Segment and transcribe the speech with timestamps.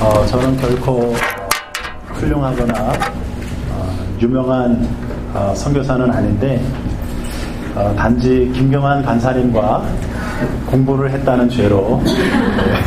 [0.00, 1.14] 어, 저는 결코
[2.14, 2.92] 훌륭하거나
[3.70, 4.88] 어, 유명한
[5.32, 6.60] 어, 선교사는 아닌데
[7.76, 9.82] 어, 단지 김경환 간사님과
[10.66, 12.02] 공부를 했다는 죄로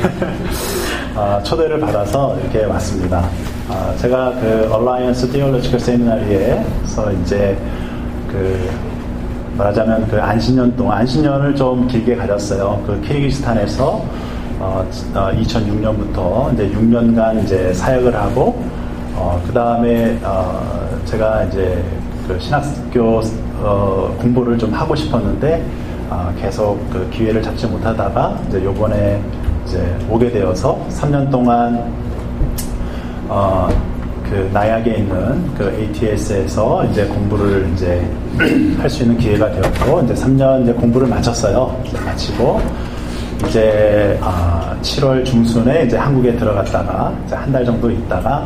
[0.05, 1.19] 네.
[1.19, 3.27] 어, 초대를 받아서 이렇게 왔습니다.
[3.69, 7.57] 어, 제가 그 Alliance Theological Seminary에서 이제
[8.31, 8.69] 그
[9.57, 12.83] 말하자면 그 안식년 동안 안식년을 좀 길게 가졌어요.
[12.85, 14.05] 그 키르기스탄에서
[14.59, 18.61] 어, 2006년부터 어, 이제 6년간 이제 사역을 하고
[19.15, 20.61] 어, 그 다음에 어,
[21.05, 21.83] 제가 이제
[22.27, 23.21] 그 신학교
[23.61, 25.65] 어, 공부를 좀 하고 싶었는데
[26.09, 29.21] 어, 계속 그 기회를 잡지 못하다가 이제 요번에
[29.65, 31.91] 이제 오게 되어서 3년 동안
[34.29, 38.01] 그 나약에 있는 그 ATS에서 이제 공부를 이제
[38.79, 41.79] 할 수 있는 기회가 되었고 이제 3년 이제 공부를 마쳤어요.
[42.05, 42.59] 마치고
[43.47, 48.45] 이제 아, 7월 중순에 이제 한국에 들어갔다가 한 달 정도 있다가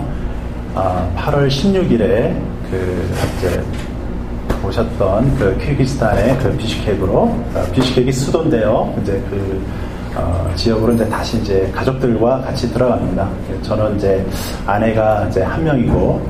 [0.76, 2.36] 아, 8월 16일에
[2.70, 3.64] 그 이제
[4.66, 8.94] 오셨던 그 키르기스탄의 그 비슈케크로 어, 비슈케크이 수도인데요.
[9.02, 9.64] 이제 그
[10.16, 13.30] 어, 지역으로 이제 다시 이제 가족들과 같이 들어갑니다.
[13.62, 14.26] 저는 이제
[14.66, 16.22] 아내가 이제 한 명이고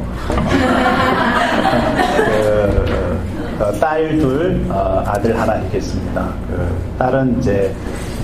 [2.18, 6.28] 그, 어, 딸 둘, 어, 아들 하나 있겠습니다.
[6.48, 7.74] 그 딸은 이제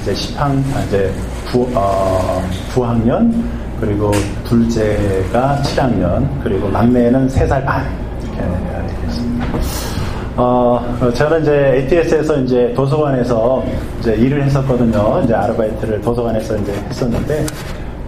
[0.01, 0.41] 이제 10학,
[0.75, 1.11] 아, 이제
[1.51, 2.41] 9, 어,
[2.73, 3.33] 9학년,
[3.79, 4.11] 그리고
[4.43, 7.85] 둘째가 7학년, 그리고 막내는 3살 반.
[8.21, 9.94] 이렇게 되겠습니다.
[10.37, 10.81] 어,
[11.13, 13.63] 저는 이제 ATS에서 이제 도서관에서
[13.99, 15.21] 이제 일을 했었거든요.
[15.23, 17.45] 이제 아르바이트를 도서관에서 이제 했었는데,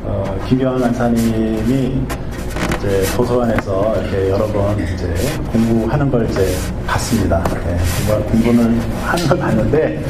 [0.03, 2.01] 어, 김경환 간사님이
[2.77, 5.13] 이제 도서관에서 이렇게 여러 번 이제
[5.53, 6.53] 공부하는 걸 이제
[6.85, 7.41] 봤습니다.
[7.65, 7.77] 네,
[8.29, 10.03] 공부는 하는 걸 봤는데,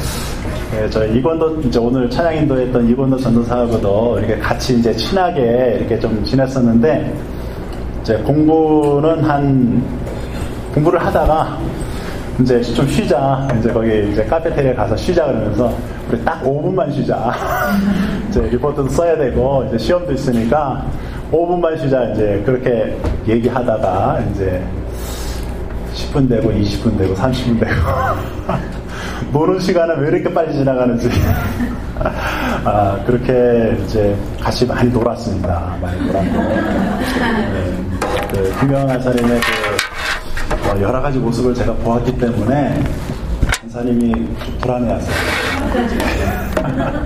[0.72, 5.98] 네, 저 이권도 이제 오늘 찬양 인도 했던 이권도 전도사하고도 이렇게 같이 이제 친하게 이렇게
[5.98, 7.14] 좀 지냈었는데
[8.02, 9.82] 이제 공부는 한
[10.74, 11.58] 공부를 하다가
[12.40, 15.72] 이제 좀 쉬자 이제 거기 이제 카페테리아 가서 쉬자 그러면서
[16.08, 17.34] 우리 딱 5분만 쉬자
[18.30, 20.84] 이제 리포트도 써야 되고 이제 시험도 있으니까
[21.32, 22.96] 5분만 쉬자 이제 그렇게
[23.26, 24.62] 얘기하다가 이제
[25.94, 27.72] 10분 되고 20분 되고 30분 되고
[29.32, 31.10] 노는 시간은 왜 이렇게 빨리 지나가는지.
[32.64, 35.76] 아, 그렇게 이제 같이 많이 놀았습니다.
[35.80, 36.38] 많이 놀았고.
[36.38, 37.84] 네,
[38.30, 39.77] 그, 김영환 한사님의 그, 어,
[40.80, 42.82] 여러 가지 모습을 제가 보았기 때문에,
[43.62, 44.14] 한사님이
[44.60, 45.14] 불안해하세요.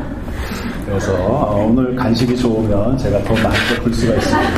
[0.84, 4.50] 그래서 어, 오늘 간식이 좋으면 제가 더 많이 볼 수가 있습니다.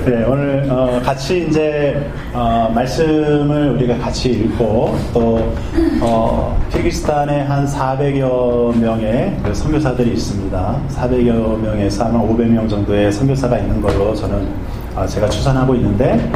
[0.06, 5.52] 네, 오늘 어, 같이 이제 어, 말씀을 우리가 같이 읽고 또
[6.00, 10.80] 어, 키르기스탄에 한 400여 명의 그 선교사들이 있습니다.
[10.88, 16.30] 400여 명에서 아마 500명 정도의 선교사가 있는 걸로 저는 어, 제가 추산하고 있는데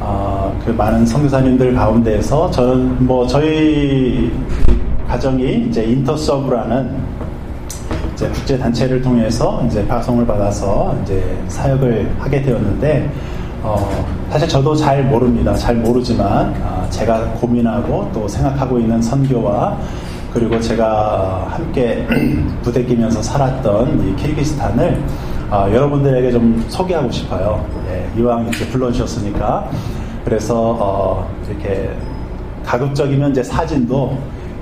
[0.00, 4.30] 어, 그 많은 선교사님들 가운데에서 저는 뭐 저희
[5.08, 6.96] 가정이 이제 인터서브라는
[8.14, 13.10] 이제 국제 단체를 통해서 이제 파송을 받아서 이제 사역을 하게 되었는데
[13.62, 15.54] 어, 사실 저도 잘 모릅니다.
[15.54, 19.78] 잘 모르지만 어, 제가 고민하고 또 생각하고 있는 선교와
[20.34, 22.06] 그리고 제가 함께
[22.62, 25.02] 부대끼면서 살았던 이 키르기스탄을
[25.50, 27.64] 어, 여러분들에게 좀 소개하고 싶어요.
[28.16, 29.70] 예, 이왕 이렇게 불러주셨으니까
[30.24, 31.90] 그래서 어, 이렇게
[32.64, 34.16] 가급적이면 이제 사진도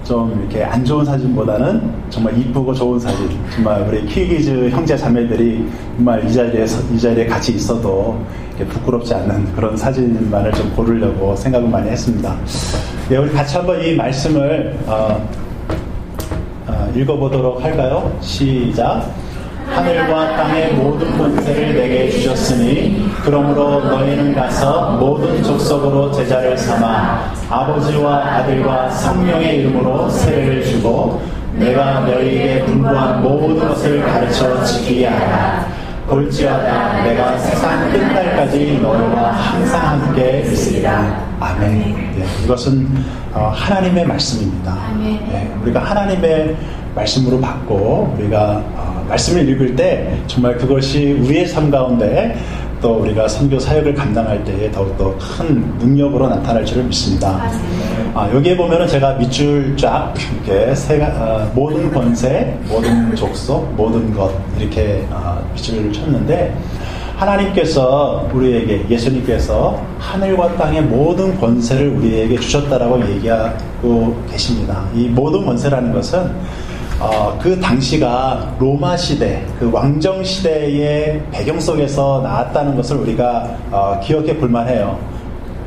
[0.05, 3.29] 좀 이렇게 안 좋은 사진보다는 정말 이쁘고 좋은 사진.
[3.55, 8.21] 정말 우리 키기즈 형제 자매들이 정말 이 자리에서, 이 자리에 같이 있어도
[8.69, 12.37] 부끄럽지 않는 그런 사진만을 좀 고르려고 생각을 많이 했습니다.
[13.09, 15.29] 네, 우리 같이 한번 이 말씀을, 어,
[16.67, 18.13] 어, 읽어보도록 할까요?
[18.21, 19.09] 시작.
[19.74, 28.91] 하늘과 땅의 모든 권세를 내게 주셨으니 그러므로 너희는 가서 모든 족속으로 제자를 삼아 아버지와 아들과
[28.91, 31.22] 성령의 이름으로 세례를 주고
[31.54, 35.66] 내가 너희에게 분부한 모든 것을 가르쳐 지키게 하라.
[36.09, 41.24] 볼지어다 내가 세상 끝날까지 너희와 항상 함께 있으리라.
[41.41, 41.71] 아멘.
[42.16, 42.86] 네, 이것은
[43.33, 44.77] 어, 하나님의 말씀입니다.
[44.98, 46.54] 네, 우리가 하나님의
[46.94, 52.36] 말씀으로 받고 우리가 어, 말씀을 읽을 때 정말 그것이 우리의 삶 가운데
[52.80, 57.48] 또 우리가 선교 사역을 감당할 때에 더욱더 큰 능력으로 나타날 줄을 믿습니다.
[58.12, 60.12] 아, 여기에 보면은 제가 밑줄 쫙
[60.44, 66.54] 이렇게 세 어, 모든 권세, 모든 족속, 모든 것 이렇게 어, 밑줄을 쳤는데
[67.16, 74.84] 하나님께서 우리에게 예수님께서 하늘과 땅의 모든 권세를 우리에게 주셨다라고 얘기하고 계십니다.
[74.92, 76.33] 이 모든 권세라는 것은
[77.03, 84.37] 어, 그 당시가 로마 시대, 그 왕정 시대의 배경 속에서 나왔다는 것을 우리가 어, 기억해
[84.37, 84.97] 볼만 해요.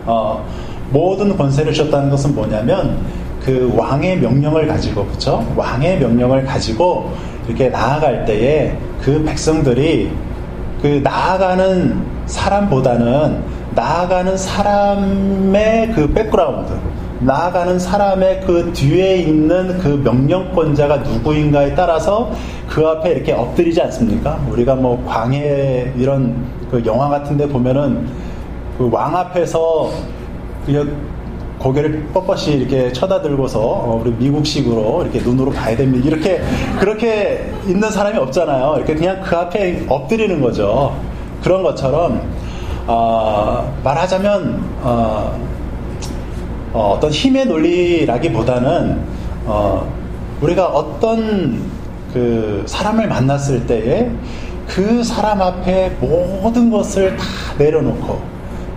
[0.06, 0.46] 어,
[0.92, 3.00] 모든 권세를 주셨다는 것은 뭐냐면
[3.44, 5.46] 그 왕의 명령을 가지고 그렇죠?
[5.58, 7.12] 왕의 명령을 가지고
[7.48, 10.14] 이렇게 나아갈 때에 그 백성들이
[10.82, 13.44] 그 나아가는 사람보다는
[13.76, 16.72] 나아가는 사람의 그 백그라운드
[17.26, 22.32] 나아가는 사람의 그 뒤에 있는 그 명령권자가 누구인가에 따라서
[22.70, 24.40] 그 앞에 이렇게 엎드리지 않습니까?
[24.52, 26.36] 우리가 뭐 광해 이런
[26.70, 28.08] 그 영화 같은데 보면은
[28.78, 29.90] 그 왕 앞에서
[31.60, 36.06] 고개를 뻣뻣이 이렇게 쳐다들고서 어, 우리 미국식으로 이렇게 눈으로 봐야 됩니다.
[36.06, 36.42] 이렇게
[36.80, 38.74] 그렇게 있는 사람이 없잖아요.
[38.78, 40.94] 이렇게 그냥 그 앞에 엎드리는 거죠.
[41.42, 42.22] 그런 것처럼
[42.88, 45.40] 어, 말하자면 어,
[46.76, 49.00] 어, 떤 힘의 논리라기보다는
[49.46, 49.90] 어,
[50.42, 51.62] 우리가 어떤
[52.14, 54.12] 그 사람을 만났을 때에
[54.68, 57.24] 그 사람 앞에 모든 것을 다
[57.58, 58.20] 내려놓고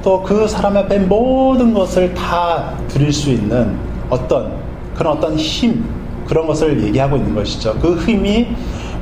[0.05, 3.77] 또 그 사람 앞에 모든 것을 다 드릴 수 있는
[4.09, 4.53] 어떤
[4.95, 5.85] 그런 어떤 힘
[6.29, 7.77] 그런 것을 얘기하고 있는 것이죠.
[7.81, 8.47] 그 힘이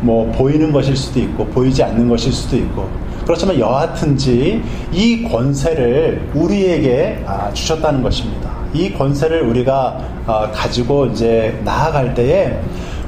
[0.01, 2.89] 뭐 보이는 것일 수도 있고 보이지 않는 것일 수도 있고
[3.27, 8.56] 그렇지만 여하튼지 이 권세를 우리에게 아, 주셨다는 것입니다.
[8.75, 12.59] 이 권세를 우리가 어, 가지고 이제 나아갈 때에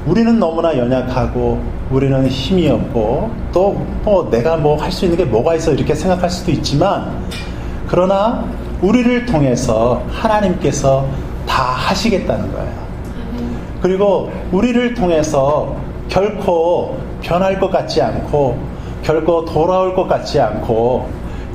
[0.05, 1.61] 우리는 너무나 연약하고
[1.91, 6.29] 우리는 힘이 없고 또 뭐 내가 뭐 할 수 있는 게 뭐가 있어 이렇게 생각할
[6.29, 7.11] 수도 있지만
[7.87, 8.45] 그러나
[8.81, 11.05] 우리를 통해서 하나님께서
[11.47, 12.71] 다 하시겠다는 거예요.
[13.81, 15.75] 그리고 우리를 통해서
[16.07, 18.57] 결코 변할 것 같지 않고
[19.03, 21.07] 결코 돌아올 것 같지 않고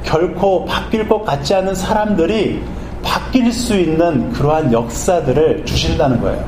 [0.04, 2.62] 결코 바뀔 것 같지 않은 사람들이
[3.04, 6.44] 바뀔 수 있는 그러한 역사들을 주신다는 거예요.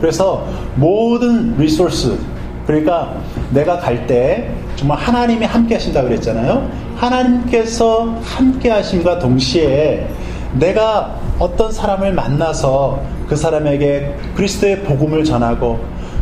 [0.00, 0.46] 그래서
[0.76, 2.18] 모든 리소스,
[2.66, 3.14] 그러니까
[3.52, 6.68] 내가 갈 때 정말 하나님이 함께 하신다 그랬잖아요.
[6.96, 10.08] 하나님께서 함께 하심과 동시에
[10.54, 15.78] 내가 어떤 사람을 만나서 그 사람에게 그리스도의 복음을 전하고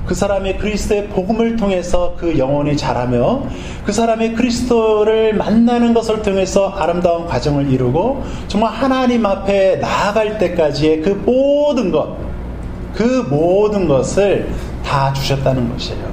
[0.08, 3.42] 그 사람의 그리스도의 복음을 통해서 그 영혼이 자라며
[3.84, 11.10] 그 사람의 그리스도를 만나는 것을 통해서 아름다운 과정을 이루고 정말 하나님 앞에 나아갈 때까지의 그
[11.10, 12.16] 모든 것,
[12.94, 14.48] 그 모든 것을
[14.82, 16.08] 다 주셨다는 것이에요.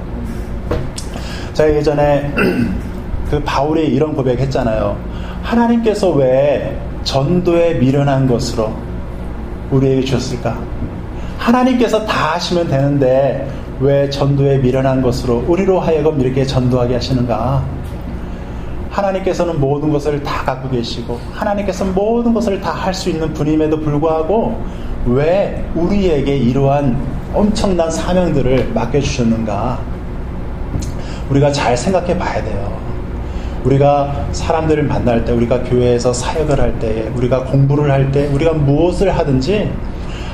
[1.54, 2.34] 제가 예전에
[3.30, 4.94] 그 바울이 이런 고백했잖아요.
[5.42, 8.74] 하나님께서 왜 전도에 미련한 것으로
[9.70, 10.58] 우리에게 주셨을까?
[11.38, 13.48] 하나님께서 다 하시면 되는데
[13.80, 17.62] 왜 전도에 미련한 것으로 우리로 하여금 이렇게 전도하게 하시는가?
[18.90, 24.58] 하나님께서는 모든 것을 다 갖고 계시고 하나님께서 모든 것을 다 할 수 있는 분임에도 불구하고
[25.04, 26.96] 왜 우리에게 이러한
[27.34, 29.78] 엄청난 사명들을 맡겨주셨는가?
[31.30, 32.74] 우리가 잘 생각해 봐야 돼요.
[33.64, 39.10] 우리가 사람들을 만날 때, 우리가 교회에서 사역을 할 때, 우리가 공부를 할 때, 우리가 무엇을
[39.18, 39.70] 하든지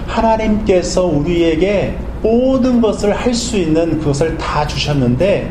[0.06, 5.50] 하나님께서 우리에게 모든 것을 할 수 있는 그것을 다 주셨는데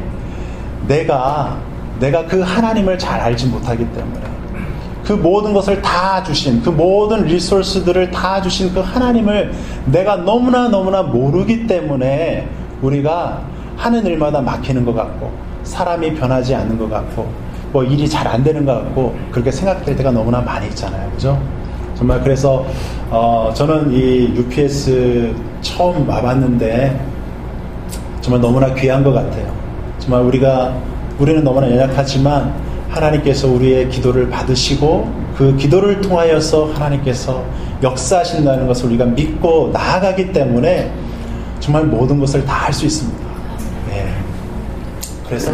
[0.88, 1.58] 내가
[2.00, 4.20] 내가 그 하나님을 잘 알지 못하기 때문에
[5.04, 9.52] 그 모든 것을 다 주신 그 모든 리소스들을 다 주신 그 하나님을
[9.86, 12.48] 내가 너무나 너무나 모르기 때문에
[12.82, 13.42] 우리가
[13.78, 15.32] 하는 일마다 막히는 것 같고
[15.64, 17.30] 사람이 변하지 않는 것 같고
[17.72, 21.10] 뭐 일이 잘 안 되는 것 같고 그렇게 생각될 때가 너무나 많이 있잖아요.
[21.12, 21.42] 그죠?
[22.02, 22.66] 정말 그래서
[23.12, 27.00] 어, 저는 이 UPS 처음 와봤는데
[28.22, 29.56] 정말 너무나 귀한 것 같아요.
[30.00, 30.76] 정말 우리가
[31.20, 32.52] 우리는 너무나 연약하지만
[32.90, 37.46] 하나님께서 우리의 기도를 받으시고 그 기도를 통하여서 하나님께서
[37.84, 40.92] 역사하신다는 것을 우리가 믿고 나아가기 때문에
[41.60, 43.20] 정말 모든 것을 다 할 수 있습니다.
[43.90, 44.12] 네.
[45.28, 45.52] 그래서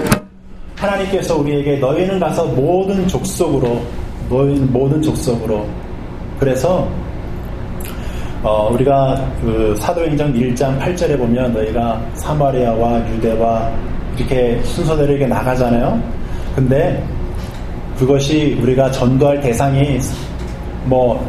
[0.77, 3.81] 하나님께서 우리에게 너희는 가서 모든 족속으로
[4.29, 5.67] 너희는 모든 족속으로
[6.39, 6.87] 그래서
[8.43, 13.71] 어, 우리가 그 사도행전 1장 8절에 보면 너희가 사마리아와 유대와
[14.17, 16.01] 이렇게 순서대로 이렇게 나가잖아요.
[16.55, 17.03] 근데
[17.97, 19.99] 그것이 우리가 전도할 대상이
[20.85, 21.27] 뭐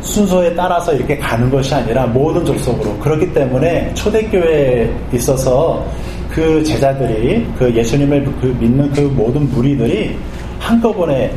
[0.00, 5.84] 순서에 따라서 이렇게 가는 것이 아니라 모든 족속으로 그렇기 때문에 초대교회에 있어서
[6.30, 10.16] 그 제자들이 그 예수님을 그 믿는 그 모든 무리들이
[10.58, 11.32] 한꺼번에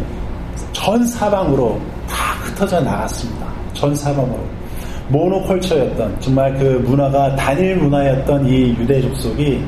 [0.71, 1.92] 전 사방으로 다
[2.63, 3.47] 흩어져 나갔습니다.
[3.73, 4.39] 전 사방으로.
[5.09, 9.63] 모노컬처였던 정말 그 문화가 단일 문화였던 이 유대 족속이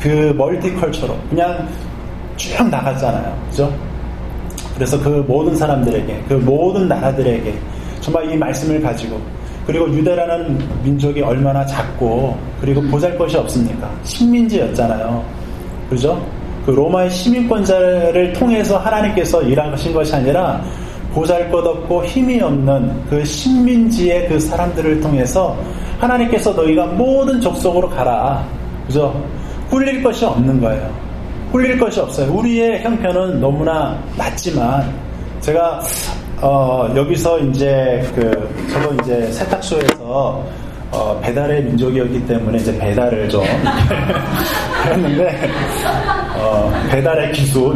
[0.00, 1.68] 그 멀티컬처로 그냥
[2.36, 3.38] 쭉 나갔잖아요.
[3.50, 3.72] 그죠?
[4.74, 7.54] 그래서 그 모든 사람들에게, 그 모든 나라들에게
[8.00, 9.20] 정말 이 말씀을 가지고
[9.66, 13.88] 그리고 유대라는 민족이 얼마나 작고 그리고 보잘 것이 없습니까?
[14.02, 15.24] 식민지였잖아요.
[15.88, 16.20] 그죠?
[16.66, 20.62] 그 로마의 시민권자를 통해서 하나님께서 일하신 것이 아니라
[21.12, 25.56] 보잘 것 없고 힘이 없는 그 식민지의 그 사람들을 통해서
[25.98, 28.46] 하나님께서 너희가 모든 족속으로 가라.
[28.86, 29.14] 그죠?
[29.70, 30.90] 꿀릴 것이 없는 거예요.
[31.52, 32.32] 꿀릴 것이 없어요.
[32.32, 34.92] 우리의 형편은 너무나 낮지만
[35.40, 35.80] 제가
[36.40, 40.44] 어, 여기서 이제 그 저도 이제 세탁소에서
[40.92, 43.44] 어, 배달의 민족이었기 때문에 이제 배달을 좀
[44.86, 45.48] 했는데
[46.36, 47.74] 어, 배달의 기술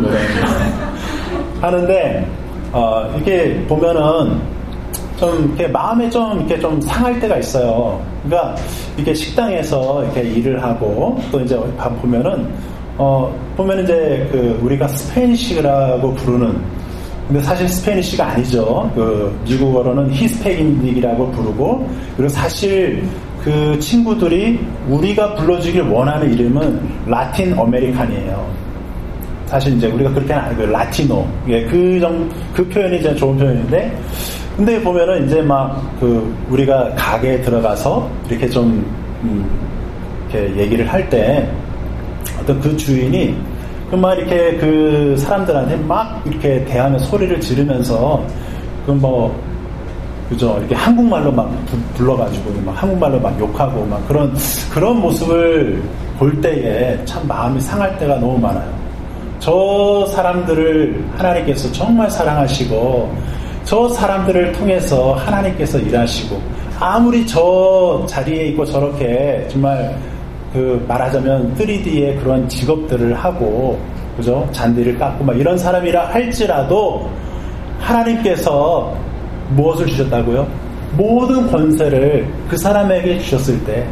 [1.61, 2.27] 하는데
[2.75, 4.43] 어, 이렇게 보면은
[5.17, 8.05] 좀 이렇게 마음에 좀 이렇게 좀 상할 때가 있어요.
[8.25, 8.57] 그러니까
[8.97, 11.57] 이렇게 식당에서 이렇게 일을 하고 또 이제
[12.03, 12.53] 보면은
[12.99, 16.61] 어 보면 이제 그 우리가 Spanish라고 부르는
[17.29, 18.91] 근데 사실 Spanish가 아니죠.
[18.95, 23.05] 그 미국어로는 히스패닉이라고 부르고 그리고 사실
[23.45, 28.64] 그 친구들이 우리가 불러주길 원하는 이름은 Latin American이에요.
[29.55, 31.27] 사실 이제 우리가 그렇게는 아니고 라티노.
[31.47, 33.97] 예, 그 정, 그 표현이 이제 좋은 표현인데,
[34.57, 38.85] 근데 보면은 이제 막 그 우리가 가게에 들어가서 이렇게 좀,
[39.23, 39.49] 음,
[40.29, 41.49] 이렇게 얘기를 할 때
[42.41, 43.37] 어떤 그 주인이
[43.91, 48.27] 그막 이렇게 그 사람들한테 막 이렇게 대하며 소리를 지르면서
[48.87, 49.41] 그뭐
[50.31, 54.35] 그죠 이렇게 한국말로 막 부, 불러가지고 막 한국말로 막 욕하고 막 그런
[54.73, 55.81] 그런 모습을
[56.19, 58.84] 볼 때에 참 마음이 상할 때가 너무 많아요.
[59.45, 63.15] 저 사람들을 하나님께서 정말 사랑하시고
[63.65, 66.41] 저 사람들을 통해서 하나님께서 일하시고
[66.81, 69.95] 아무리 저 자리에 있고 저렇게 정말
[70.51, 73.79] 그 말하자면 3D의 그런 직업들을 하고
[74.17, 77.11] 그죠 잔디를 깎고 막 이런 사람이라 할지라도
[77.81, 78.97] 하나님께서
[79.51, 80.49] 무엇을 주셨다고요?
[80.97, 83.87] 모든 권세를 그 사람에게 주셨을 때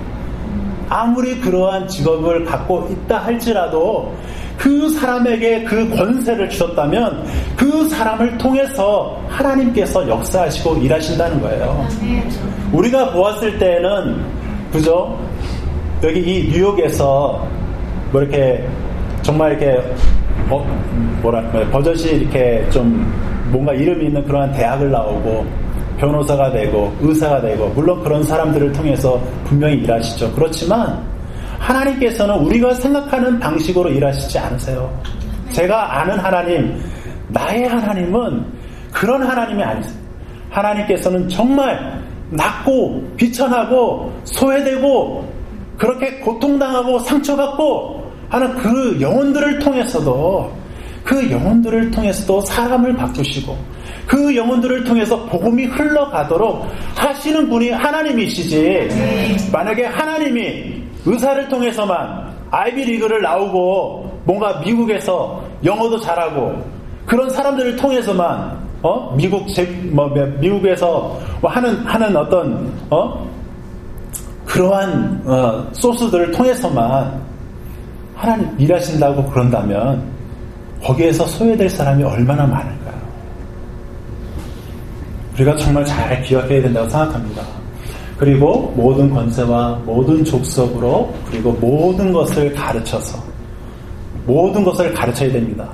[0.88, 4.14] 아무리 그러한 직업을 갖고 있다 할지라도
[4.62, 7.26] 그 사람에게 그 권세를 주셨다면
[7.56, 11.84] 그 사람을 통해서 하나님께서 역사하시고 일하신다는 거예요.
[12.72, 14.24] 우리가 보았을 때는
[14.70, 15.18] 그죠?
[16.04, 17.44] 여기 이 뉴욕에서
[18.12, 18.64] 뭐 이렇게
[19.22, 19.82] 정말 이렇게
[20.48, 20.64] 어,
[21.22, 21.42] 뭐라
[21.72, 23.12] 버젓이 이렇게 좀
[23.50, 25.44] 뭔가 이름이 있는 그러한 대학을 나오고
[25.98, 30.32] 변호사가 되고 의사가 되고 물론 그런 사람들을 통해서 분명히 일하시죠.
[30.34, 31.11] 그렇지만
[31.62, 35.02] 하나님께서는 우리가 생각하는 방식으로 일하시지 않으세요.
[35.52, 36.82] 제가 아는 하나님,
[37.28, 38.44] 나의 하나님은
[38.92, 40.02] 그런 하나님이 아니세요.
[40.50, 45.32] 하나님께서는 정말 낮고 비천하고 소외되고
[45.78, 50.52] 그렇게 고통당하고 상처받고 하는 그 영혼들을 통해서도
[51.04, 53.56] 그 영혼들을 통해서도 사람을 바꾸시고
[54.06, 56.66] 그 영혼들을 통해서 복음이 흘러가도록
[56.96, 58.88] 하시는 분이 하나님이시지.
[59.52, 66.62] 만약에 하나님이 의사를 통해서만 아이비리그를 나오고 뭔가 미국에서 영어도 잘하고
[67.06, 70.08] 그런 사람들을 통해서만 어 미국 제, 뭐
[70.40, 73.26] 미국에서 뭐 하는 하는 어떤 어
[74.46, 77.22] 그러한 어, 소스들을 통해서만
[78.14, 80.02] 하나님 일하신다고 그런다면
[80.82, 82.92] 거기에서 소외될 사람이 얼마나 많을까요?
[85.34, 87.42] 우리가 정말 잘 기억해야 된다고 생각합니다.
[88.16, 93.18] 그리고 모든 권세와 모든 족속으로 그리고 모든 것을 가르쳐서
[94.26, 95.68] 모든 것을 가르쳐야 됩니다.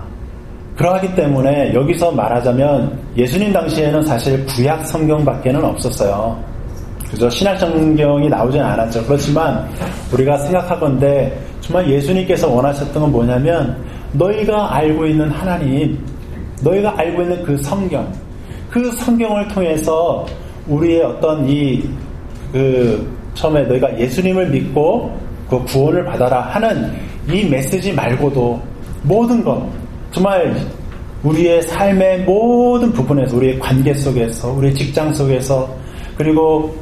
[0.77, 6.39] 그러하기 때문에 여기서 말하자면 예수님 당시에는 사실 구약 성경밖에는 없었어요.
[7.11, 7.29] 그죠?
[7.29, 9.05] 신약 성경이 나오진 않았죠.
[9.05, 9.69] 그렇지만
[10.13, 13.77] 우리가 생각하건데 정말 예수님께서 원하셨던 건 뭐냐면
[14.13, 15.99] 너희가 알고 있는 하나님,
[16.63, 18.11] 너희가 알고 있는 그 성경,
[18.71, 20.25] 그 성경을 통해서
[20.67, 21.83] 우리의 어떤 이,
[22.53, 25.17] 그, 처음에 너희가 예수님을 믿고
[25.49, 26.93] 그 구원을 받아라 하는
[27.33, 28.61] 이 메시지 말고도
[29.03, 29.63] 모든 것,
[30.11, 30.57] 정말
[31.23, 35.69] 우리의 삶의 모든 부분에서, 우리의 관계 속에서, 우리의 직장 속에서,
[36.17, 36.75] 그리고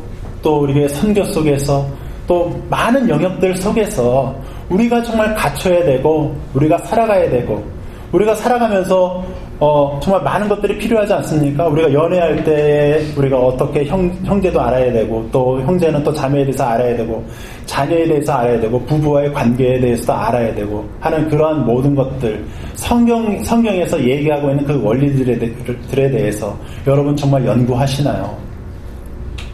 [0.43, 1.87] 또 우리의 선교 속에서,
[2.27, 4.35] 또 많은 영역들 속에서
[4.69, 7.65] 우리가 정말 갖춰야 되고, 우리가 살아가야 되고,
[8.13, 9.25] 우리가 살아가면서
[9.59, 11.67] 어, 정말 많은 것들이 필요하지 않습니까?
[11.69, 16.95] 우리가 연애할 때 우리가 어떻게 형, 형제도 알아야 되고 또 형제는 또 자매에 대해서 알아야
[16.95, 17.25] 되고
[17.65, 22.45] 자녀에 대해서 알아야 되고 부부와의 관계에 대해서도 알아야 되고 하는 그러한 모든 것들
[22.75, 26.55] 성경 성경에서 얘기하고 있는 그 원리들에 대해서
[26.87, 28.37] 여러분 정말 연구하시나요?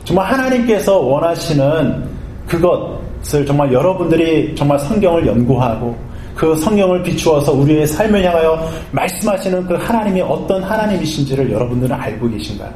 [0.03, 2.05] 정말 하나님께서 원하시는
[2.49, 5.95] 그것을 정말 여러분들이 정말 성경을 연구하고
[6.35, 12.73] 그 성경을 비추어서 우리의 삶을 향하여 말씀하시는 그 하나님이 어떤 하나님이신지를 여러분들은 알고 계신가요?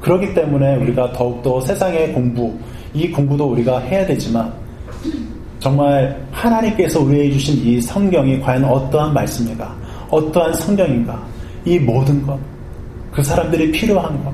[0.00, 2.52] 그렇기 때문에 우리가 더욱더 세상의 공부,
[2.92, 4.52] 이 공부도 우리가 해야 되지만
[5.60, 9.74] 정말 하나님께서 우리에게 주신 이 성경이 과연 어떠한 말씀인가,
[10.10, 11.22] 어떠한 성경인가,
[11.64, 12.36] 이 모든 것,
[13.12, 14.32] 그 사람들이 필요한 것,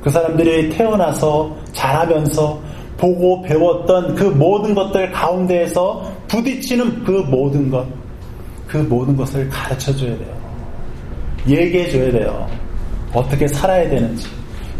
[0.00, 2.60] 그 사람들이 태어나서 자라면서
[2.96, 7.86] 보고 배웠던 그 모든 것들 가운데에서 부딪히는 그 모든 것,
[8.66, 10.34] 그 모든 것을 가르쳐 줘야 돼요.
[11.46, 12.48] 얘기해 줘야 돼요.
[13.12, 14.26] 어떻게 살아야 되는지.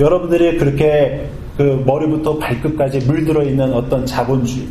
[0.01, 1.29] 여러분들이 그렇게
[1.59, 4.67] 그 머리부터 발끝까지 물들어 있는 어떤 자본주의,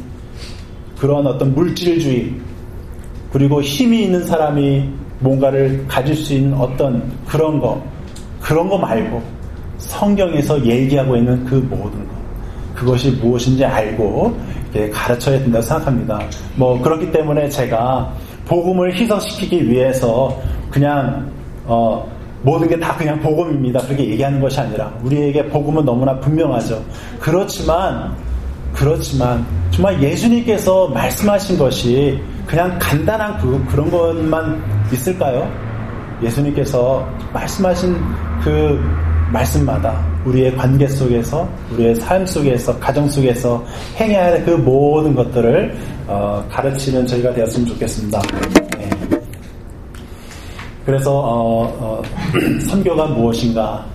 [0.97, 2.33] 그런 어떤 물질주의,
[3.31, 7.79] 그리고 힘이 있는 사람이 뭔가를 가질 수 있는 어떤 그런 거,
[8.41, 9.21] 그런 거 말고
[9.77, 12.15] 성경에서 얘기하고 있는 그 모든 것,
[12.73, 14.35] 그것이 무엇인지 알고
[14.91, 16.19] 가르쳐야 된다고 생각합니다.
[16.55, 18.13] 뭐 그렇기 때문에 제가
[18.45, 20.37] 복음을 희석시키기 위해서
[20.69, 21.29] 그냥
[21.65, 22.09] 어,
[22.43, 23.79] 모든 게 다 그냥 복음입니다.
[23.81, 26.83] 그렇게 얘기하는 것이 아니라 우리에게 복음은 너무나 분명하죠.
[27.19, 28.15] 그렇지만
[28.73, 34.61] 그렇지만 정말 예수님께서 말씀하신 것이 그냥 간단한 그, 그런 것만
[34.91, 35.49] 있을까요?
[36.23, 37.95] 예수님께서 말씀하신
[38.43, 38.79] 그
[39.31, 43.63] 말씀마다 우리의 관계 속에서, 우리의 삶 속에서, 가정 속에서
[43.97, 48.21] 행해야 할 그 모든 것들을 어, 가르치는 저희가 되었으면 좋겠습니다.
[48.77, 48.89] 네.
[50.85, 52.01] 그래서 어, 어,
[52.67, 53.85] 선교가 무엇인가?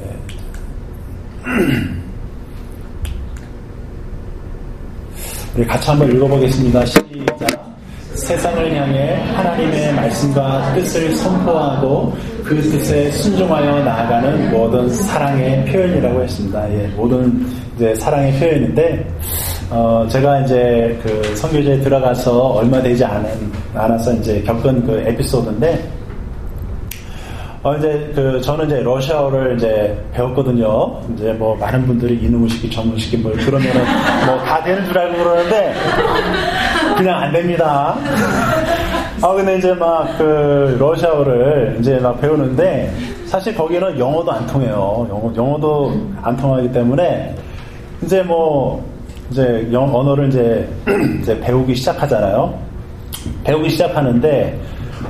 [0.00, 0.16] 네.
[5.54, 6.86] 우리 같이 한번 읽어보겠습니다.
[6.86, 7.71] 시작.
[8.14, 12.14] 세상을 향해 하나님의 말씀과 뜻을 선포하고
[12.44, 16.72] 그 뜻에 순종하여 나아가는 모든 사랑의 표현이라고 했습니다.
[16.72, 19.06] 예, 모든 이제 사랑의 표현인데
[19.70, 25.90] 어, 제가 이제 그 선교제에 들어가서 얼마 되지 않은, 않아서 이제 겪은 그 에피소드인데,
[27.62, 31.00] 어, 이제 그, 저는 이제 러시아어를 이제 배웠거든요.
[31.14, 33.82] 이제 뭐 많은 분들이 이놈의식이 저놈의식이 뭐 그러면은
[34.26, 35.72] 뭐 다 되는 줄 알고 그러는데,
[36.96, 37.96] 그냥 안 됩니다.
[39.22, 42.92] 아, 근데 이제 막 그 러시아어를 이제 막 배우는데,
[43.26, 45.06] 사실 거기는 영어도 안 통해요.
[45.10, 47.34] 영어, 영어도 안 통하기 때문에,
[48.02, 48.84] 이제 뭐,
[49.30, 50.68] 이제 영 언어를 이제,
[51.22, 52.52] 이제 배우기 시작하잖아요.
[53.44, 54.58] 배우기 시작하는데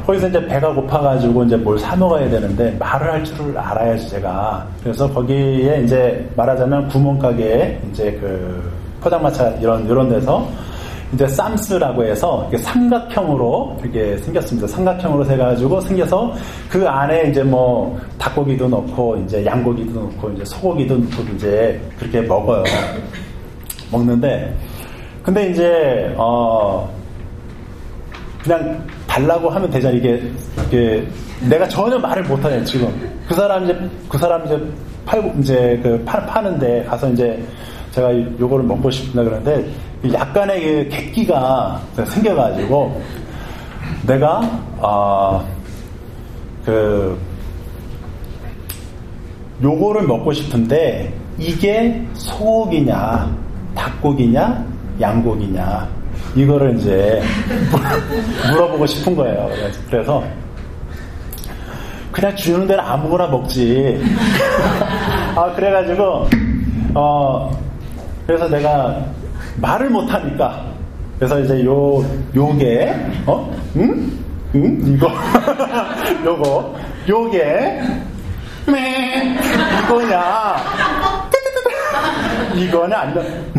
[0.07, 4.66] 거기서 이제 배가 고파가지고 이제 뭘 사 먹어야 되는데 말을 할 줄을 알아야지 제가.
[4.83, 10.47] 그래서 거기에 이제 말하자면 구멍가게 이제 그 포장마차 이런 이런 데서
[11.12, 14.66] 이제 쌈스라고 해서 삼각형으로 이렇게 생겼습니다.
[14.66, 16.33] 삼각형으로 해가지고 생겨서
[16.70, 22.64] 그 안에 이제 뭐 닭고기도 넣고 이제 양고기도 넣고 이제 소고기도 넣고 이제 그렇게 먹어요.
[23.90, 24.57] 먹는데
[25.22, 26.90] 근데 이제 어
[28.42, 30.22] 그냥 달라고 하면 되잖아 이게
[30.66, 31.07] 이게
[31.48, 32.88] 내가 전혀 말을 못하네 지금
[33.29, 34.59] 그 사람 이제 그 사람 이제
[35.05, 37.40] 팔고 이제 그 파, 파는데 가서 이제
[37.90, 39.70] 제가 요거를 먹고 싶다 그러는데
[40.11, 43.01] 약간의 그 객기가 생겨가지고
[44.07, 44.41] 내가
[46.61, 47.19] 아그
[49.62, 53.33] 요거를 먹고 싶은데 이게 소고기냐
[53.77, 54.65] 닭고기냐
[55.01, 55.88] 양고기냐
[56.35, 57.23] 이거를 이제
[58.51, 59.49] 물어보고 싶은 거예요.
[59.88, 60.25] 그래서
[62.11, 64.03] 그냥 주는 데는 아무거나 먹지.
[65.37, 66.29] 아 그래가지고
[66.95, 67.51] 어
[68.27, 69.05] 그래서 내가
[69.57, 70.65] 말을 못하니까.
[71.19, 72.95] 그래서 이제 요 요게
[73.27, 73.55] 어?
[73.77, 74.11] 응?
[74.55, 74.95] 응?
[74.95, 75.11] 이거.
[76.25, 76.75] 요거.
[77.09, 77.83] 요게.
[78.67, 79.37] 매.
[79.85, 80.57] 이거냐.
[82.57, 83.53] 이거냐 아니면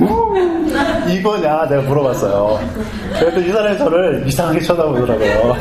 [1.10, 2.60] 이거냐 내가 물어봤어요.
[3.20, 5.56] 그랬더니 이 사람이 저를 이상하게 쳐다보더라고요.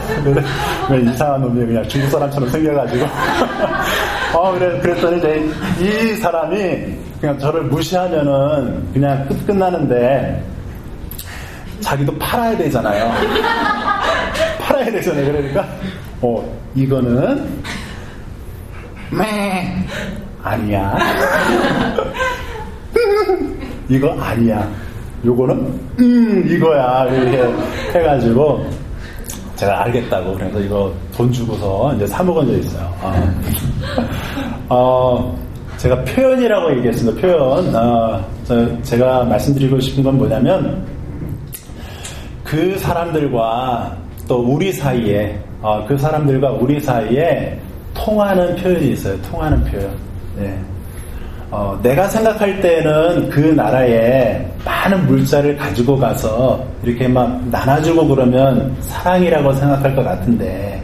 [0.91, 3.07] 왜 이상한 놈이 그냥 중국 사람처럼 생겨가지고.
[4.35, 5.45] 어 그래 그랬더니 이제
[5.81, 10.45] 이 사람이 그냥 저를 무시하면은 그냥 끝 끝나는데
[11.79, 13.13] 자기도 팔아야 되잖아요.
[14.59, 15.27] 팔아야 되잖아요.
[15.27, 15.69] 그러니까
[16.21, 17.63] 어 이거는
[19.13, 19.73] 매
[20.43, 20.99] 아니야.
[23.89, 24.69] 이거 아니야.
[25.25, 27.45] 요거는 음 이거야 이렇게
[27.97, 28.69] 해가지고
[29.55, 32.93] 제가 알겠다고 그래서 이거 돈 주고서 이제 사 먹은 적 있어요.
[33.01, 33.41] 어.
[34.69, 35.39] 어,
[35.83, 37.21] 제가 표현이라고 얘기했습니다.
[37.21, 37.75] 표현.
[37.75, 38.25] 어,
[38.85, 40.87] 제가 말씀드리고 싶은 건 뭐냐면
[42.45, 43.97] 그 사람들과
[44.29, 47.59] 또 우리 사이에 어, 그 사람들과 우리 사이에
[47.95, 49.21] 통하는 표현이 있어요.
[49.23, 49.91] 통하는 표현.
[50.39, 50.57] 네.
[51.51, 59.53] 어, 내가 생각할 때는 그 나라에 많은 물자를 가지고 가서 이렇게 막 나눠주고 그러면 사랑이라고
[59.55, 60.81] 생각할 것 같은데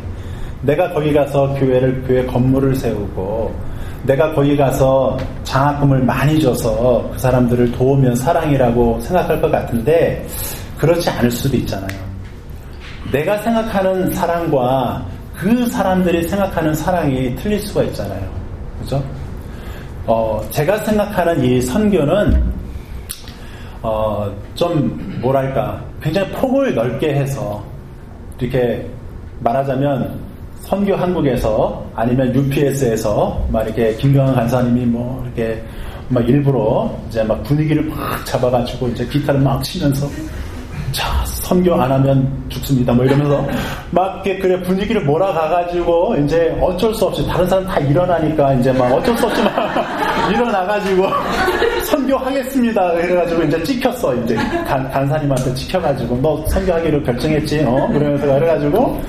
[0.62, 3.67] 내가 거기 가서 교회를 교회 건물을 세우고
[4.04, 10.26] 내가 거기 가서 장학금을 많이 줘서 그 사람들을 도우면 사랑이라고 생각할 것 같은데
[10.78, 11.98] 그렇지 않을 수도 있잖아요.
[13.12, 18.20] 내가 생각하는 사랑과 그 사람들이 생각하는 사랑이 틀릴 수가 있잖아요.
[18.80, 19.02] 그죠?
[20.06, 22.42] 어, 제가 생각하는 이 선교는,
[23.82, 27.62] 어, 좀, 뭐랄까, 굉장히 폭을 넓게 해서,
[28.40, 28.88] 이렇게
[29.40, 30.18] 말하자면,
[30.62, 35.62] 선교 한국에서, 아니면 UPS에서, 막 이렇게 김경환 간사님이 뭐, 이렇게,
[36.08, 40.06] 막 일부러, 이제 막 분위기를 막 잡아가지고, 이제 기타를 막 치면서,
[40.92, 42.92] 자, 선교 안 하면 죽습니다.
[42.92, 43.46] 뭐 이러면서
[43.90, 49.16] 막 그래 분위기를 몰아가가지고 이제 어쩔 수 없이 다른 사람 다 일어나니까 이제 막 어쩔
[49.16, 49.32] 수막
[50.30, 51.06] 일어나가지고
[51.84, 52.92] 선교하겠습니다.
[52.92, 54.14] 그래가지고 이제 찍혔어.
[54.16, 54.34] 이제
[54.66, 57.64] 간, 간사님한테 찍혀가지고 너 선교하기로 결정했지.
[57.66, 57.88] 어?
[57.92, 59.00] 그러면서 그래가지고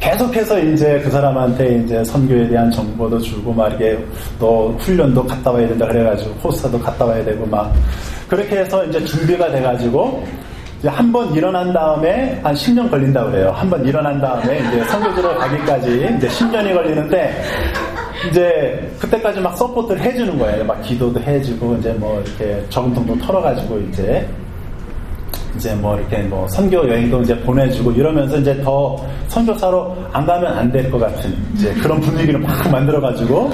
[0.00, 3.98] 계속해서 이제 그 사람한테 이제 선교에 대한 정보도 주고 막 이렇게
[4.38, 7.72] 너 훈련도 갔다 와야 된다 그래가지고 호스타도 갔다 와야 되고 막
[8.28, 10.24] 그렇게 해서 이제 준비가 돼가지고
[10.84, 13.50] 한번 일어난 다음에 한 10년 걸린다 그래요.
[13.50, 17.42] 한 번 일어난 다음에 이제 선교지로 가기까지 이제 10년이 걸리는데
[18.30, 20.64] 이제 그때까지 막 support를 해주는 거예요.
[20.64, 24.24] 막 기도도 해주고 이제 뭐 이렇게 저금통도 털어가지고 이제
[25.58, 30.70] 이제 뭐 이렇게 뭐 선교 여행도 이제 보내주고 이러면서 이제 더 선교사로 안 가면 안
[30.72, 33.50] 될 것 같은 이제 그런 분위기를 막 만들어가지고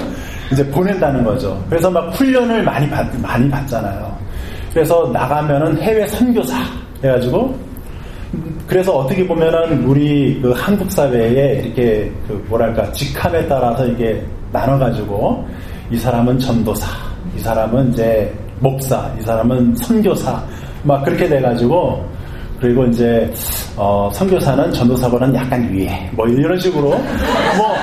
[0.51, 1.59] 이제 보낸다는 거죠.
[1.69, 4.15] 그래서 막 훈련을 많이 받 많이 받잖아요.
[4.71, 6.55] 그래서 나가면은 해외 선교사
[7.03, 7.55] 해가지고
[8.67, 15.45] 그래서 어떻게 보면은 우리 그 한국 사회에 이렇게 그 뭐랄까 직함에 따라서 이게 나눠가지고
[15.91, 16.87] 이 사람은 전도사,
[17.35, 20.43] 이 사람은 이제 목사, 이 사람은 선교사
[20.85, 22.05] 막 그렇게 돼가지고
[22.59, 23.31] 그리고 이제
[23.75, 26.09] 어, 선교사는 전도사보다는 약간 위에.
[26.13, 26.89] 뭐 이런 식으로.
[26.89, 27.75] 뭐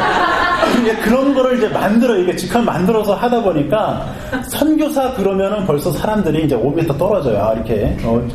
[0.80, 4.06] 이제 그런 거를 이제 만들어 이게 직함 만들어서 하다 보니까
[4.48, 7.52] 선교사 그러면은 벌써 사람들이 이제 5m 떨어져요.
[7.56, 7.94] 이렇게.
[8.04, 8.26] 어,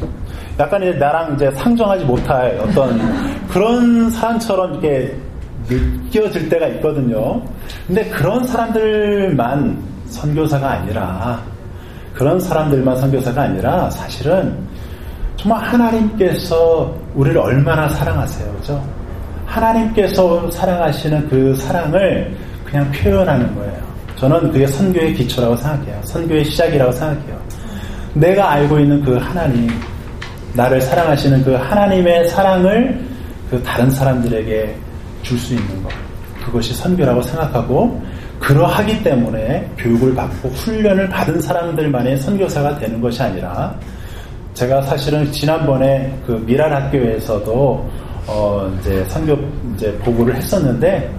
[0.60, 3.00] 약간 이제 나랑 이제 상정하지 못할 어떤
[3.48, 5.16] 그런 사람처럼 이렇게
[5.70, 7.42] 느껴질 때가 있거든요.
[7.88, 9.78] 근데 그런 사람들만
[10.08, 11.42] 선교사가 아니라
[12.18, 14.58] 그런 사람들만 선교사가 아니라 사실은
[15.36, 18.52] 정말 하나님께서 우리를 얼마나 사랑하세요.
[18.54, 18.84] 그죠?
[19.46, 23.78] 하나님께서 사랑하시는 그 사랑을 그냥 표현하는 거예요.
[24.16, 26.02] 저는 그게 선교의 기초라고 생각해요.
[26.06, 27.40] 선교의 시작이라고 생각해요.
[28.16, 29.70] 내가 알고 있는 그 하나님,
[30.54, 33.00] 나를 사랑하시는 그 하나님의 사랑을
[33.52, 34.76] 그 다른 사람들에게
[35.22, 35.92] 줄 수 있는 것.
[36.44, 38.02] 그것이 선교라고 생각하고
[38.39, 43.76] 그러하기 때문에 교육을 받고 훈련을 받은 사람들만의 선교사가 되는 것이 아니라
[44.54, 47.89] 제가 사실은 지난번에 그 미랄 학교에서도
[48.28, 49.38] 어 이제 선교
[49.76, 51.10] 이제 보고를 했었는데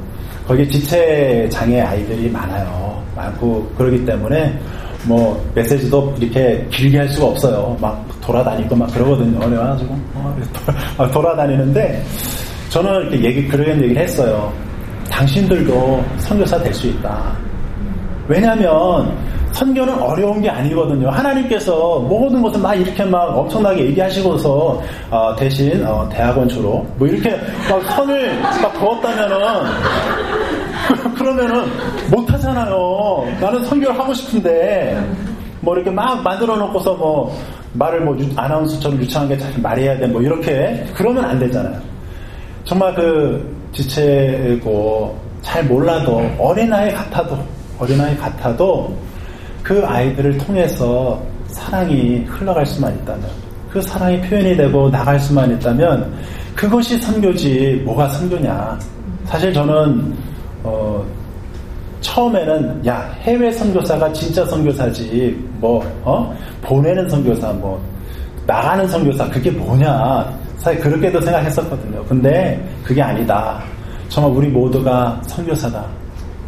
[0.46, 3.02] 거기 지체 장애 아이들이 많아요.
[3.14, 4.58] 많고 그러기 때문에
[5.04, 7.76] 뭐 메시지도 이렇게 길게 할 수가 없어요.
[7.80, 9.38] 막 돌아다니고 막 그러거든요.
[9.38, 9.96] 그래가지고
[10.96, 12.02] 어, 돌아다니는데
[12.70, 14.52] 저는 이렇게 얘기 그런 얘기를 했어요.
[15.22, 17.36] 당신들도 선교사 될 수 있다.
[18.28, 19.12] 왜냐하면
[19.50, 21.08] 선교는 어려운 게 아니거든요.
[21.10, 27.30] 하나님께서 모든 것을 막 이렇게 막 엄청나게 얘기하시고서 어, 대신 어, 대학원 졸업 뭐 이렇게
[27.68, 29.36] 막 선을 막 그었다면은
[31.18, 31.64] 그러면은
[32.12, 33.26] 못 하잖아요.
[33.40, 35.02] 나는 선교를 하고 싶은데
[35.60, 37.36] 뭐 이렇게 막 만들어 놓고서 뭐
[37.72, 41.80] 말을 뭐 유, 아나운서처럼 유창하게 잘 말해야 돼 뭐 이렇게 그러면 안 되잖아요.
[42.68, 47.38] 정말 그 지체고 잘 몰라도 어린아이 같아도
[47.78, 48.94] 어린아이 같아도
[49.62, 53.26] 그 아이들을 통해서 사랑이 흘러갈 수만 있다면
[53.70, 56.12] 그 사랑이 표현이 되고 나갈 수만 있다면
[56.54, 58.78] 그것이 선교지 뭐가 선교냐
[59.24, 60.14] 사실 저는
[60.62, 61.02] 어
[62.02, 66.36] 처음에는 야 해외 선교사가 진짜 선교사지 뭐 어?
[66.60, 67.82] 보내는 선교사 뭐
[68.46, 72.04] 나가는 선교사 그게 뭐냐 사실 그렇게도 생각했었거든요.
[72.04, 73.62] 근데 그게 아니다.
[74.08, 75.84] 정말 우리 모두가 선교사다.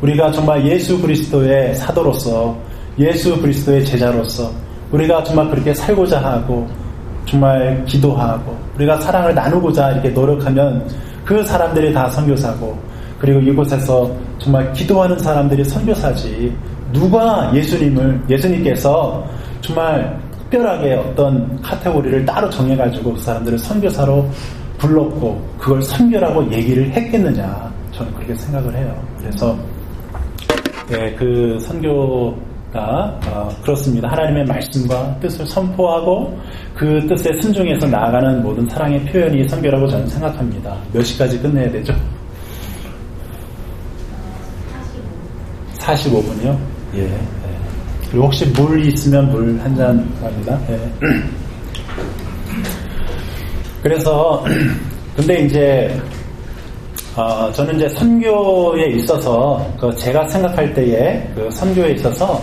[0.01, 2.57] 우리가 정말 예수 그리스도의 사도로서
[2.99, 4.51] 예수 그리스도의 제자로서
[4.91, 6.67] 우리가 정말 그렇게 살고자 하고
[7.27, 10.89] 정말 기도하고 우리가 사랑을 나누고자 이렇게 노력하면
[11.25, 12.77] 그 사람들이 다 선교사고
[13.19, 16.57] 그리고 이곳에서 정말 기도하는 사람들이 선교사지
[16.93, 19.25] 누가 예수님을 예수님께서
[19.61, 20.19] 정말
[20.51, 24.29] 특별하게 어떤 카테고리를 따로 정해가지고 그 사람들을 선교사로
[24.79, 29.03] 불렀고 그걸 선교라고 얘기를 했겠느냐 저는 그렇게 생각을 해요.
[29.19, 29.57] 그래서
[30.91, 32.37] 예, 그 선교
[32.73, 34.09] 어, 그렇습니다.
[34.09, 36.39] 하나님의 말씀과 뜻을 선포하고
[36.75, 40.77] 그 뜻에 순종해서 나아가는 모든 사랑의 표현이 선교라고 저는 생각합니다.
[40.93, 41.95] 몇 시까지 끝내야 되죠?
[45.79, 46.59] 45분이요?
[46.97, 47.40] 예.
[48.11, 48.13] 예.
[48.13, 50.59] 그리고 혹시 물 있으면 물 한 잔 합니다.
[50.71, 50.79] 예.
[53.83, 54.45] 그래서
[55.17, 56.01] 근데 이제
[57.17, 62.41] 어, 저는 이제 선교에 있어서 그 제가 생각할 때에 그 선교에 있어서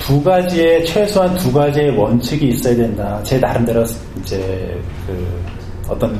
[0.00, 3.20] 두 가지의 최소한 두 가지의 원칙이 있어야 된다.
[3.22, 3.84] 제 나름대로
[4.20, 5.42] 이제 그
[5.88, 6.16] 어떤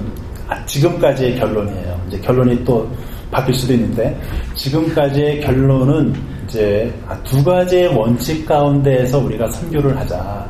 [0.48, 2.00] 아, 지금까지의 결론이에요.
[2.08, 2.88] 이제 결론이 또
[3.30, 4.18] 바뀔 수도 있는데
[4.56, 6.12] 지금까지의 결론은
[6.48, 10.48] 이제 아, 두 가지의 원칙 가운데에서 우리가 선교를 하자.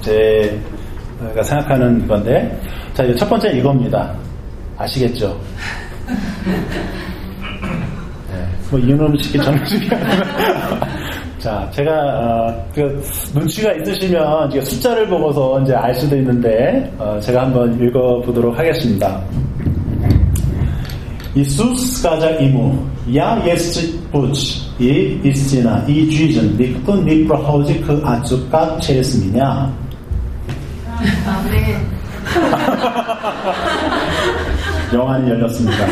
[0.00, 2.58] 제가 생각하는 건데
[2.94, 4.14] 자, 첫 번째 이겁니다.
[4.78, 5.38] 아시겠죠?
[8.32, 9.90] 네, 뭐 이놈 시키 정식이
[11.38, 13.02] 자, 제가 어, 그
[13.34, 19.22] 눈치가 있으시면 숫자를 보고서 이제 알 수도 있는데 어, 제가 한번 읽어보도록 하겠습니다.
[21.34, 22.76] Isus kazak imu,
[23.08, 23.80] ya jest
[24.12, 29.46] puć i istina i życie, nikto nie prochodzi k adzukach przez mnie.
[34.92, 35.86] 영안이 열렸습니다.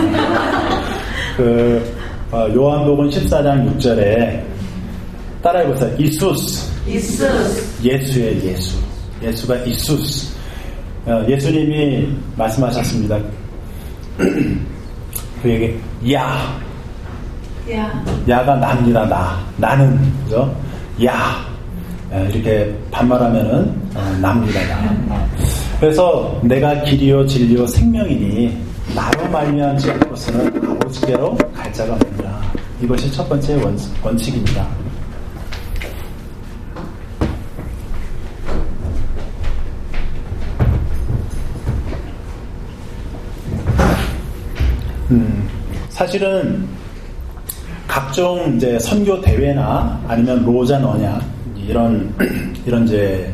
[1.36, 1.82] 그
[2.32, 4.40] 어, 요한복음 14장 6절에
[5.42, 5.96] 따라해보세요.
[5.98, 6.70] 이수스.
[6.86, 7.82] 이수스.
[7.82, 8.76] 예수의 예수.
[9.22, 10.32] 예수가 이수스.
[11.06, 13.18] 어, 예수님이 말씀하셨습니다.
[15.42, 15.78] 그에게
[16.12, 16.58] 야.
[17.72, 18.04] 야.
[18.28, 19.06] 야가 납니다.
[19.06, 19.40] 나.
[19.56, 20.54] 나는 그죠?
[21.04, 21.46] 야.
[22.10, 24.60] 어, 이렇게 반말하면은 어, 납니다.
[25.08, 25.26] 나.
[25.78, 28.56] 그래서 내가 길이요 진리요 생명이니
[28.94, 32.40] 나로 말미암지 않고서는 아버지께로 갈 자가 없느라.
[32.82, 34.66] 이것이 첫 번째 원, 원칙입니다.
[46.00, 46.66] 사실은
[47.86, 51.22] 각종 이제 선교 대회나 아니면 로잔 언약
[51.68, 52.10] 이런
[52.64, 53.30] 이런 이제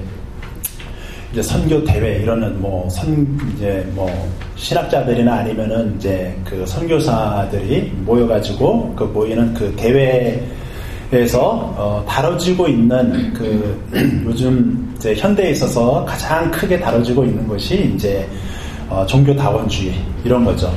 [1.31, 4.11] 이제 선교 대회 이런 뭐선 이제 뭐
[4.57, 11.41] 신학자들이나 아니면은 이제 그 선교사들이 모여가지고 그 모이는 그 대회에서
[11.77, 13.81] 어 다뤄지고 있는 그
[14.27, 18.29] 요즘 이제 현대에 있어서 가장 크게 다뤄지고 있는 것이 이제
[18.89, 20.69] 어 종교 다원주의 이런 거죠.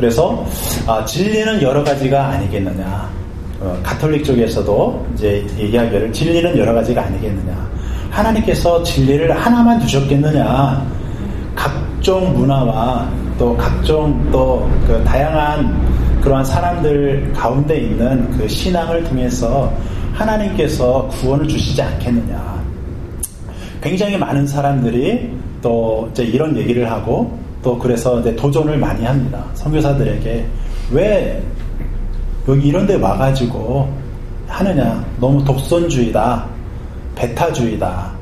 [0.00, 0.46] 그래서
[0.86, 3.10] 아, 진리는 여러 가지가 아니겠느냐.
[3.60, 7.68] 어, 가톨릭 쪽에서도 이제 이야기를 진리는 여러 가지가 아니겠느냐.
[8.10, 10.82] 하나님께서 진리를 하나만 두셨겠느냐.
[11.54, 13.06] 각종 문화와
[13.38, 19.72] 또 각종 또 그 다양한 그러한 사람들 가운데 있는 그 신앙을 통해서
[20.14, 22.60] 하나님께서 구원을 주시지 않겠느냐.
[23.82, 25.30] 굉장히 많은 사람들이
[25.62, 29.44] 또 이제 이런 얘기를 하고 또 그래서 이제 도전을 많이 합니다.
[29.54, 30.46] 선교사들에게
[30.92, 31.42] 왜
[32.48, 33.88] 여기 이런 데 와가지고
[34.48, 35.04] 하느냐.
[35.20, 36.46] 너무 독선주의다.
[37.14, 38.12] 배타주의다.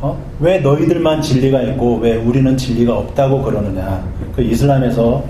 [0.00, 0.18] 어?
[0.38, 4.04] 왜 너희들만 진리가 있고 왜 우리는 진리가 없다고 그러느냐.
[4.36, 5.22] 그 이슬람에서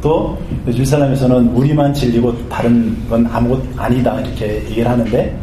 [0.00, 4.20] 또 이슬람에서는 우리만 진리고 다른 건 아무것 아니다.
[4.20, 5.36] 이렇게 얘기를 하는데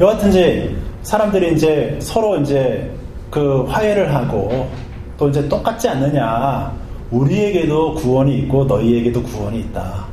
[0.00, 2.90] 여하튼 이제 사람들이 이제 서로 이제
[3.30, 4.68] 그 화해를 하고
[5.16, 6.72] 또 이제 똑같지 않느냐.
[7.10, 10.04] 우리에게도 구원이 있고 너희에게도 구원이 있다.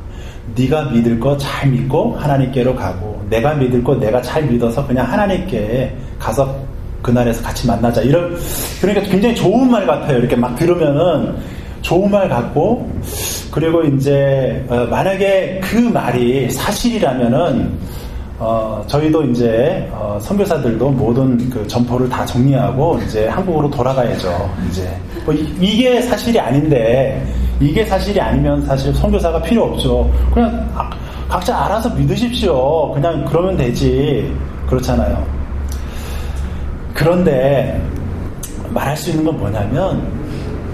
[0.56, 5.96] 네가 믿을 거 잘 믿고 하나님께로 가고 내가 믿을 거 내가 잘 믿어서 그냥 하나님께
[6.18, 6.54] 가서
[7.00, 8.02] 그날에서 같이 만나자.
[8.02, 8.36] 이런
[8.80, 10.18] 그러니까 굉장히 좋은 말 같아요.
[10.18, 11.34] 이렇게 막 들으면은
[11.80, 12.88] 좋은 말 같고
[13.50, 17.70] 그리고 이제 어 만약에 그 말이 사실이라면은
[18.44, 24.50] 어, 저희도 이제 어, 선교사들도 모든 그 점포를 다 정리하고 이제 한국으로 돌아가야죠.
[24.68, 24.92] 이제
[25.24, 27.24] 뭐 이, 게 사실이 아닌데
[27.60, 30.10] 이게 사실이 아니면 사실 선교사가 필요 없죠.
[30.34, 30.90] 그냥 아,
[31.28, 32.90] 각자 알아서 믿으십시오.
[32.90, 34.36] 그냥 그러면 되지.
[34.66, 35.24] 그렇잖아요.
[36.94, 37.80] 그런데
[38.70, 40.02] 말할 수 있는 건 뭐냐면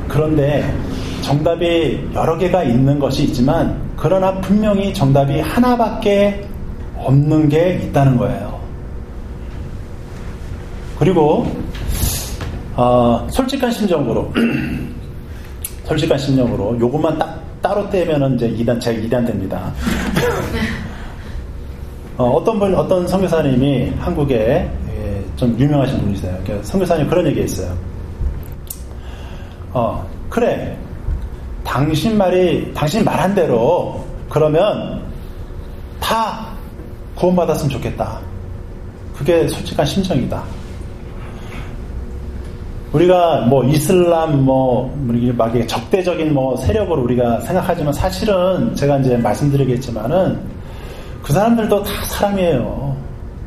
[0.09, 0.65] 그런데
[1.21, 6.49] 정답이 여러 개가 있는 것이 있지만 그러나 분명히 정답이 하나밖에
[6.99, 8.59] 없는 게 있다는 거예요.
[10.99, 11.47] 그리고
[12.75, 14.33] 어, 솔직한 심정으로
[15.85, 19.73] 솔직한 심정으로 요것만 딱 따로 떼면은 이제 2단 제가 2단 됩니다.
[22.17, 26.37] 어, 떤 분, 어떤 선교사님이 한국에 예, 좀 유명하신 분이세요.
[26.63, 27.73] 선교사님 그런 얘기 했어요.
[29.73, 30.77] 어, 그래.
[31.65, 35.03] 당신 말이, 당신 말한 대로 그러면
[36.01, 36.48] 다
[37.19, 38.19] 구원받았으면 좋겠다.
[39.17, 40.43] 그게 솔직한 심정이다.
[42.93, 44.91] 우리가 뭐 이슬람 뭐
[45.37, 50.39] 막 적대적인 뭐 세력으로 우리가 생각하지만 사실은 제가 이제 말씀드리겠지만은
[51.23, 52.97] 그 사람들도 다 사람이에요.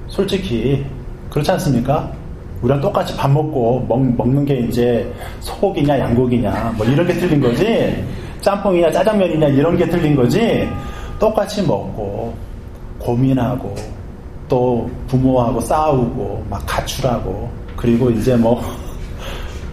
[0.07, 0.85] 솔직히
[1.29, 2.11] 그렇지 않습니까?
[2.61, 8.05] 우리랑 똑같이 밥 먹고 먹, 먹는 게 이제 소고기냐 양고기냐 뭐 이런 게 틀린 거지
[8.41, 10.69] 짬뽕이냐 짜장면이냐 이런 게 틀린 거지
[11.17, 12.33] 똑같이 먹고
[13.01, 13.75] 고민하고
[14.47, 18.61] 또 부모하고 싸우고 막 가출하고 그리고 이제 뭐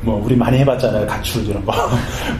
[0.00, 1.72] 뭐 우리 많이 해봤잖아요 가출 이런 거.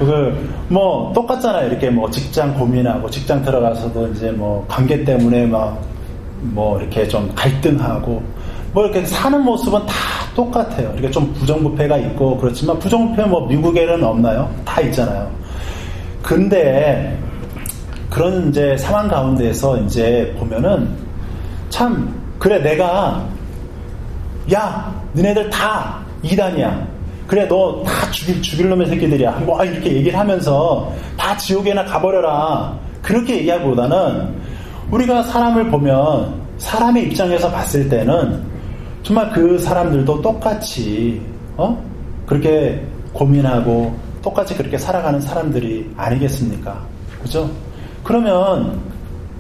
[0.69, 5.99] 그뭐 똑같잖아요 이렇게 뭐 직장 고민하고 직장 들어가서도 이제 뭐 관계 때문에 막
[6.41, 8.23] 뭐 이렇게 좀 갈등하고
[8.73, 9.95] 뭐 이렇게 사는 모습은 다
[10.35, 10.93] 똑같아요.
[10.95, 14.49] 이렇게 좀 부정부패가 있고 그렇지만 부정부패 뭐 미국에는 없나요?
[14.65, 15.29] 다 있잖아요.
[16.23, 17.19] 근데
[18.11, 20.89] 그런 이제 상황 가운데서 이제 보면은
[21.69, 23.27] 참 그래 내가
[24.53, 26.87] 야 너네들 다 이단이야
[27.27, 29.33] 그래 너 다 죽일 죽일 놈의 새끼들이야.
[29.45, 32.75] 뭐 이렇게 얘기를 하면서 다 지옥에나 가버려라.
[33.03, 34.35] 그렇게 얘기하기보다는
[34.91, 38.43] 우리가 사람을 보면 사람의 입장에서 봤을 때는
[39.03, 41.21] 정말 그 사람들도 똑같이
[41.57, 41.79] 어
[42.27, 46.83] 그렇게 고민하고 똑같이 그렇게 살아가는 사람들이 아니겠습니까?
[47.23, 47.51] 그죠?
[48.09, 48.81] 그러면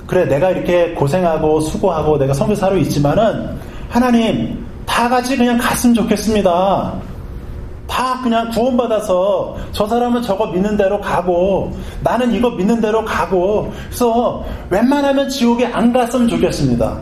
[0.06, 6.92] 그래 내가 이렇게 고생하고 수고하고 내가 성교사로 있지만은 하나님 다 같이 그냥 갔으면 좋겠습니다.
[7.86, 14.44] 다 그냥 구원받아서 저 사람은 저거 믿는 대로 가고 나는 이거 믿는 대로 가고 그래서
[14.68, 16.98] 웬만하면 지옥에 안 갔으면 좋겠습니다.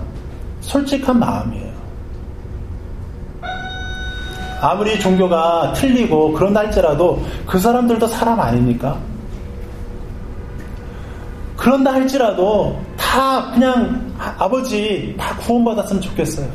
[0.61, 1.73] 솔직한 마음이에요.
[4.61, 8.97] 아무리 종교가 틀리고 그런 할지라도 그 사람들도 사람 아닙니까?
[11.57, 16.47] 그런다 할지라도 다 그냥 아버지 다 구원받았으면 좋겠어요.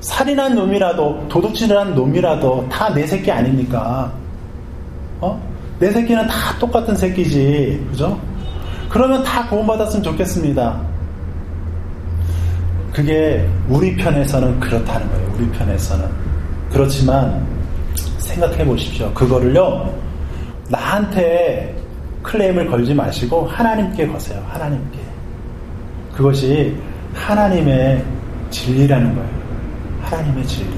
[0.00, 4.12] 살인한 놈이라도 도둑질한 놈이라도 다 내 새끼 아닙니까?
[5.20, 5.40] 어?
[5.78, 8.18] 내 새끼는 다 똑같은 새끼지, 그죠?
[8.88, 10.80] 그러면 다 구원받았으면 좋겠습니다.
[12.92, 15.32] 그게 우리 편에서는 그렇다는 거예요.
[15.36, 16.08] 우리 편에서는
[16.72, 17.46] 그렇지만
[18.18, 19.12] 생각해 보십시오.
[19.12, 19.92] 그거를요
[20.68, 21.75] 나한테
[22.26, 24.44] 클레임을 걸지 마시고 하나님께 거세요.
[24.48, 24.98] 하나님께
[26.14, 26.74] 그것이
[27.14, 28.04] 하나님의
[28.50, 29.30] 진리라는 거예요.
[30.02, 30.68] 하나님의 진리.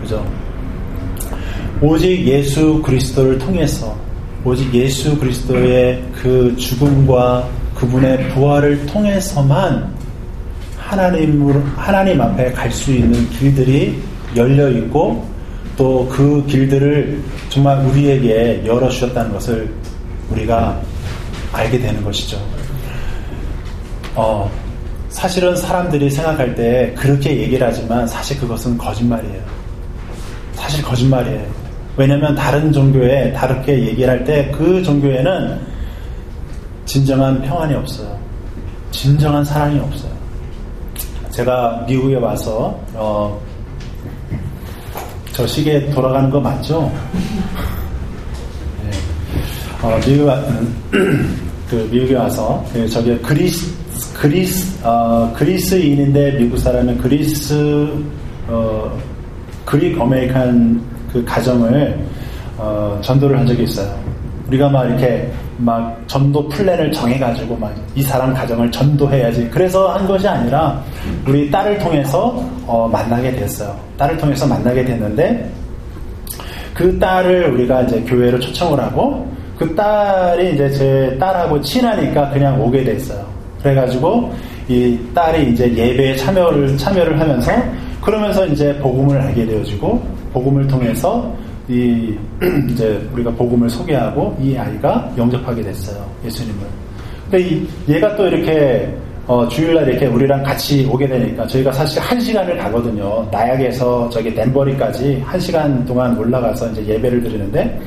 [0.00, 0.24] 그죠?
[1.82, 3.96] 오직 예수 그리스도를 통해서,
[4.44, 9.92] 오직 예수 그리스도의 그 죽음과 그분의 부활을 통해서만
[10.78, 13.98] 하나님으로, 하나님 앞에 갈 수 있는 길들이
[14.34, 15.28] 열려 있고
[15.76, 19.70] 또 그 길들을 정말 우리에게 열어 주셨다는 것을
[20.30, 20.80] 우리가
[21.52, 22.38] 알게 되는 것이죠.
[24.14, 24.50] 어,
[25.08, 29.42] 사실은 사람들이 생각할 때 그렇게 얘기를 하지만 사실 그것은 거짓말이에요.
[30.54, 31.44] 사실 거짓말이에요.
[31.96, 35.60] 왜냐하면 다른 종교에 다르게 얘기를 할 때 그 종교에는
[36.86, 38.18] 진정한 평안이 없어요.
[38.90, 40.10] 진정한 사랑이 없어요.
[41.30, 43.40] 제가 미국에 와서 어,
[45.32, 46.90] 저 시계 돌아가는 거 맞죠?
[49.82, 49.86] 네.
[49.86, 50.30] 어, 미국
[51.70, 53.72] 그 미국에 와서 그 저기 그리스
[54.14, 57.88] 그리스 어, 그리스인인데 미국 사람은 그리스
[58.48, 58.98] 어,
[59.64, 60.80] Greek American
[61.12, 61.98] 그 가정을
[62.58, 63.98] 어, 전도를 한 적이 있어요.
[64.48, 69.48] 우리가 막 이렇게 막 전도 플랜을 정해가지고 막 이 사람 가정을 전도해야지.
[69.50, 70.80] 그래서 한 것이 아니라
[71.26, 73.76] 우리 딸을 통해서 어, 만나게 됐어요.
[73.98, 75.50] 딸을 통해서 만나게 됐는데
[76.72, 79.28] 그 딸을 우리가 이제 교회로 초청을 하고
[79.60, 83.22] 그 딸이 이제 제 딸하고 친하니까 그냥 오게 됐어요.
[83.62, 84.32] 그래가지고
[84.66, 87.52] 이 딸이 이제 예배에 참여를 참여를 하면서
[88.00, 91.30] 그러면서 이제 복음을 알게 되어지고 복음을 통해서
[91.68, 92.16] 이
[92.72, 96.60] 이제 우리가 복음을 소개하고 이 아이가 영접하게 됐어요 예수님을.
[97.30, 98.90] 근데 이 얘가 또 이렇게
[99.26, 103.28] 어, 주일날 이렇게 우리랑 같이 오게 되니까 저희가 사실 한 시간을 가거든요.
[103.30, 107.78] 나약에서 저기 덴버리까지 한 시간 동안 올라가서 이제 예배를 드리는데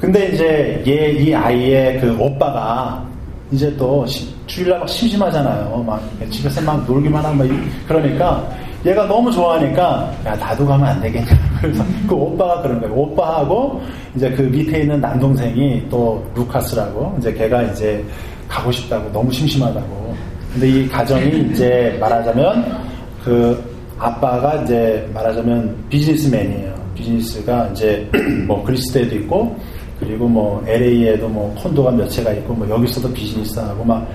[0.00, 3.02] 근데 이제 얘 이 아이의 그 오빠가
[3.50, 4.04] 이제 또
[4.46, 5.82] 주일날 막 심심하잖아요.
[5.86, 7.46] 막 집에서 막 놀기만 막
[7.88, 8.46] 그러니까
[8.84, 11.26] 얘가 너무 좋아하니까 야 나도 가면 안 되겠냐.
[11.60, 12.94] 그래서 그 오빠가 그런 거예요.
[12.94, 13.80] 오빠하고
[14.14, 18.04] 이제 그 밑에 있는 남동생이 또 루카스라고 이제 걔가 이제
[18.48, 20.14] 가고 싶다고 너무 심심하다고.
[20.52, 22.86] 근데 이 가정이 이제 말하자면
[23.24, 26.74] 그 아빠가 이제 말하자면 비즈니스맨이에요.
[26.94, 28.08] 비즈니스가 이제
[28.46, 29.56] 뭐 그리스도에도 있고
[30.00, 34.06] 그리고 뭐 LA에도 뭐 콘도가 몇 채가 있고 뭐 여기서도 비즈니스 하고 막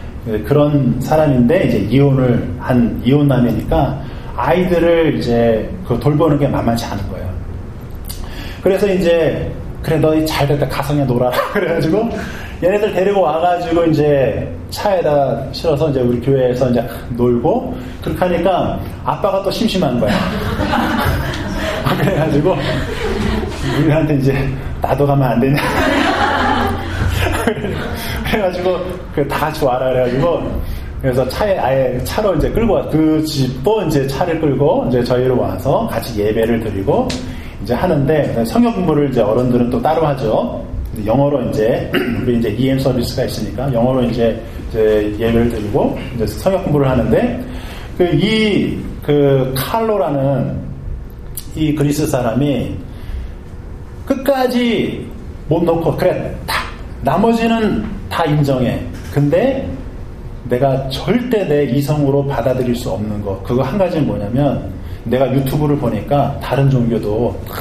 [0.46, 4.02] 그런 사람인데 이제 이혼을 한 이혼남이니까
[4.36, 7.30] 아이들을 이제 그 돌보는 게 만만치 않은 거예요.
[8.62, 9.52] 그래서 이제
[9.82, 12.10] 그래 너 잘 됐다 가성에 놀아라 그래가지고
[12.64, 19.50] 얘네들 데리고 와가지고 이제 차에다 실어서 이제 우리 교회에서 이제 놀고 그렇게 하니까 아빠가 또
[19.50, 20.14] 심심한 거야.
[22.00, 22.56] 그래가지고
[23.80, 24.50] 우리한테 이제
[24.82, 25.62] 나도 가면 안 되냐.
[28.32, 28.78] 그래가지고
[29.28, 30.62] 다 같이 와라 그래가지고
[31.02, 32.88] 그래서 차에 아예 차로 이제 끌고 와.
[32.90, 37.08] 그 집도 이제 차를 끌고 이제 저희로 와서 같이 예배를 드리고
[37.64, 40.66] 이제 하는데 성역 공부를 이제 어른들은 또 따로 하죠.
[41.06, 41.92] 영어로 이제
[42.22, 44.40] 우리 이제 EM 서비스가 있으니까 영어로 이제,
[44.70, 47.44] 이제 예배를 드리고 이제 성역 공부를 하는데
[47.98, 50.60] 그 이그 그 칼로라는
[51.56, 52.78] 이 그리스 사람이
[54.12, 55.08] 끝까지
[55.48, 56.56] 못 놓고 그래 다
[57.02, 58.80] 나머지는 다 인정해.
[59.14, 59.68] 근데
[60.50, 64.70] 내가 절대 내 이성으로 받아들일 수 없는 거 그거 한 가지는 뭐냐면
[65.06, 67.54] 내가 유튜브를 보니까 다른 종교도 다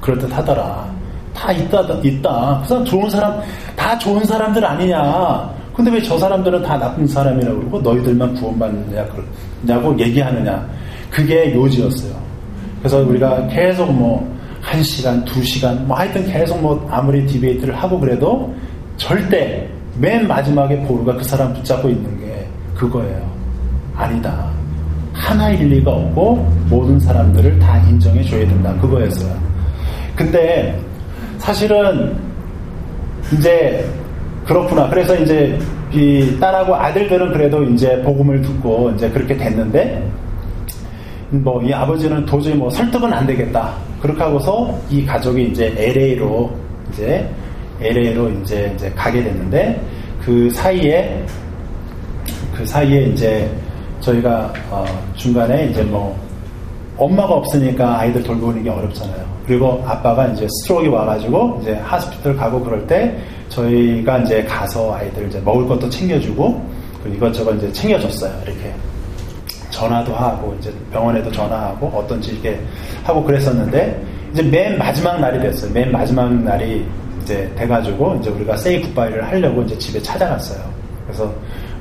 [0.00, 0.86] 그럴듯 하더라.
[1.34, 2.58] 다 있다, 있다.
[2.62, 3.40] 그 사람 좋은 사람,
[3.76, 5.48] 다 좋은 사람들 아니냐.
[5.74, 9.06] 근데 왜 저 사람들은 다 나쁜 사람이라고 그러고 너희들만 구원받느냐,
[9.64, 10.66] 그러냐고 얘기하느냐.
[11.10, 12.12] 그게 요지였어요.
[12.80, 14.28] 그래서 우리가 계속 뭐,
[14.68, 18.54] 한 시간, 두 시간, 뭐 하여튼 계속 뭐 아무리 디베이트를 하고 그래도
[18.98, 19.66] 절대
[19.98, 23.18] 맨 마지막에 보루가 그 사람 붙잡고 있는 게 그거예요.
[23.96, 24.50] 아니다.
[25.14, 26.36] 하나의 일리가 없고
[26.68, 28.74] 모든 사람들을 다 인정해 줘야 된다.
[28.78, 29.34] 그거였어요.
[30.14, 30.78] 근데
[31.38, 32.14] 사실은
[33.32, 33.88] 이제
[34.44, 34.90] 그렇구나.
[34.90, 35.58] 그래서 이제
[35.92, 40.06] 이 딸하고 아들들은 그래도 이제 복음을 듣고 이제 그렇게 됐는데
[41.30, 43.87] 뭐 이 아버지는 도저히 뭐 설득은 안 되겠다.
[44.00, 46.50] 그렇게 하고서 이 가족이 이제 LA로
[46.92, 47.28] 이제
[47.80, 49.80] LA로 이제 이제 가게 됐는데
[50.24, 51.24] 그 사이에
[52.56, 53.50] 그 사이에 이제
[54.00, 54.84] 저희가 어
[55.14, 56.16] 중간에 이제 뭐
[56.96, 59.26] 엄마가 없으니까 아이들 돌보는 게 어렵잖아요.
[59.46, 63.16] 그리고 아빠가 이제 스트로크가 와가지고 이제 하스피털 가고 그럴 때
[63.48, 66.68] 저희가 이제 가서 아이들 이제 먹을 것도 챙겨주고
[67.02, 68.32] 그리고 이것저것 이제 챙겨줬어요.
[68.44, 68.74] 이렇게
[69.78, 72.60] 전화도 하고 이제 병원에도 전화하고 어떤지 이렇게
[73.04, 74.02] 하고 그랬었는데
[74.32, 75.72] 이제 맨 마지막 날이 됐어요.
[75.72, 76.84] 맨 마지막 날이
[77.22, 80.58] 이제 돼가지고 이제 우리가 세이 굿바이를 하려고 이제 집에 찾아갔어요.
[81.06, 81.32] 그래서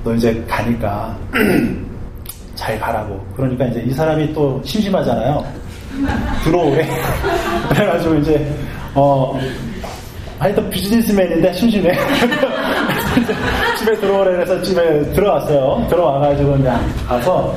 [0.03, 1.17] 너 이제 가니까
[2.53, 3.19] 잘 가라고.
[3.35, 5.43] 그러니까 이제 이 사람이 또 심심하잖아요.
[6.43, 6.87] 들어오래.
[7.69, 8.47] 그래가지고 이제,
[8.93, 9.39] 어,
[10.37, 11.91] 하여튼 비즈니스맨인데 심심해.
[13.77, 15.87] 집에 들어오래 그래서 집에 들어왔어요.
[15.89, 17.55] 들어와가지고 그냥 가서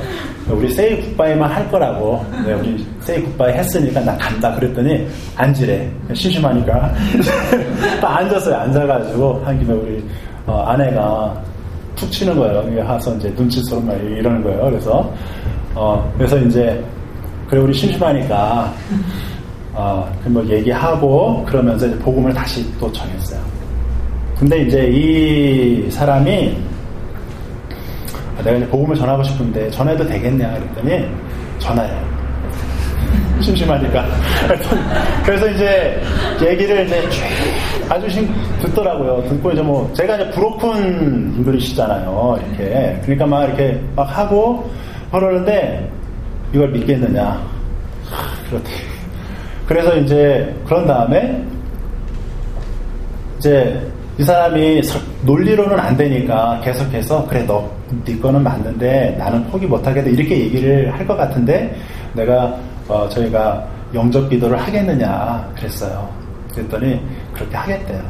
[0.49, 2.25] 우리 세이 굿바이만 할 거라고.
[2.45, 4.53] 네, 우리 세이 굿바이 했으니까 나 간다.
[4.55, 5.89] 그랬더니 앉으래.
[6.13, 6.93] 심심하니까.
[8.01, 8.55] 딱 앉았어요.
[8.55, 10.03] 앉아가지고 한 김에 우리
[10.45, 11.41] 어, 아내가
[11.95, 12.87] 툭 치는 거예요.
[12.87, 14.65] 와서 이제 눈치처럼 막 이러는 거예요.
[14.65, 15.13] 그래서,
[15.75, 16.83] 어, 그래서 이제,
[17.47, 18.73] 그래, 우리 심심하니까,
[19.73, 23.39] 어, 뭐 얘기하고, 그러면서 복음을 다시 또 정했어요.
[24.37, 26.57] 근데 이제 이 사람이,
[28.37, 30.53] 내가 이제 복음을 전하고 싶은데, 전해도 되겠냐?
[30.53, 31.07] 그랬더니,
[31.59, 31.91] 전화해.
[33.41, 34.05] 심심하니까.
[35.25, 36.01] 그래서 이제
[36.41, 37.01] 얘기를 이제
[37.89, 39.23] 아주 심 듣더라고요.
[39.27, 42.39] 듣고 이제 뭐 제가 이제 브로큰 잉글리시잖아요.
[42.39, 44.69] 이렇게 그러니까 막 이렇게 막 하고
[45.11, 45.89] 그러는데
[46.53, 47.41] 이걸 믿겠느냐?
[48.49, 48.69] 그렇대.
[49.67, 51.43] 그래서 이제 그런 다음에
[53.37, 53.81] 이제
[54.17, 54.81] 이 사람이
[55.23, 61.05] 논리로는 안 되니까 계속해서 그래 너 네 거는 맞는데 나는 포기 못하겠다 이렇게 얘기를 할
[61.05, 61.75] 것 같은데
[62.13, 62.55] 내가
[62.87, 66.09] 어, 저희가 영접 기도를 하겠느냐 그랬어요.
[66.53, 67.01] 그랬더니
[67.33, 68.01] 그렇게 하겠대요.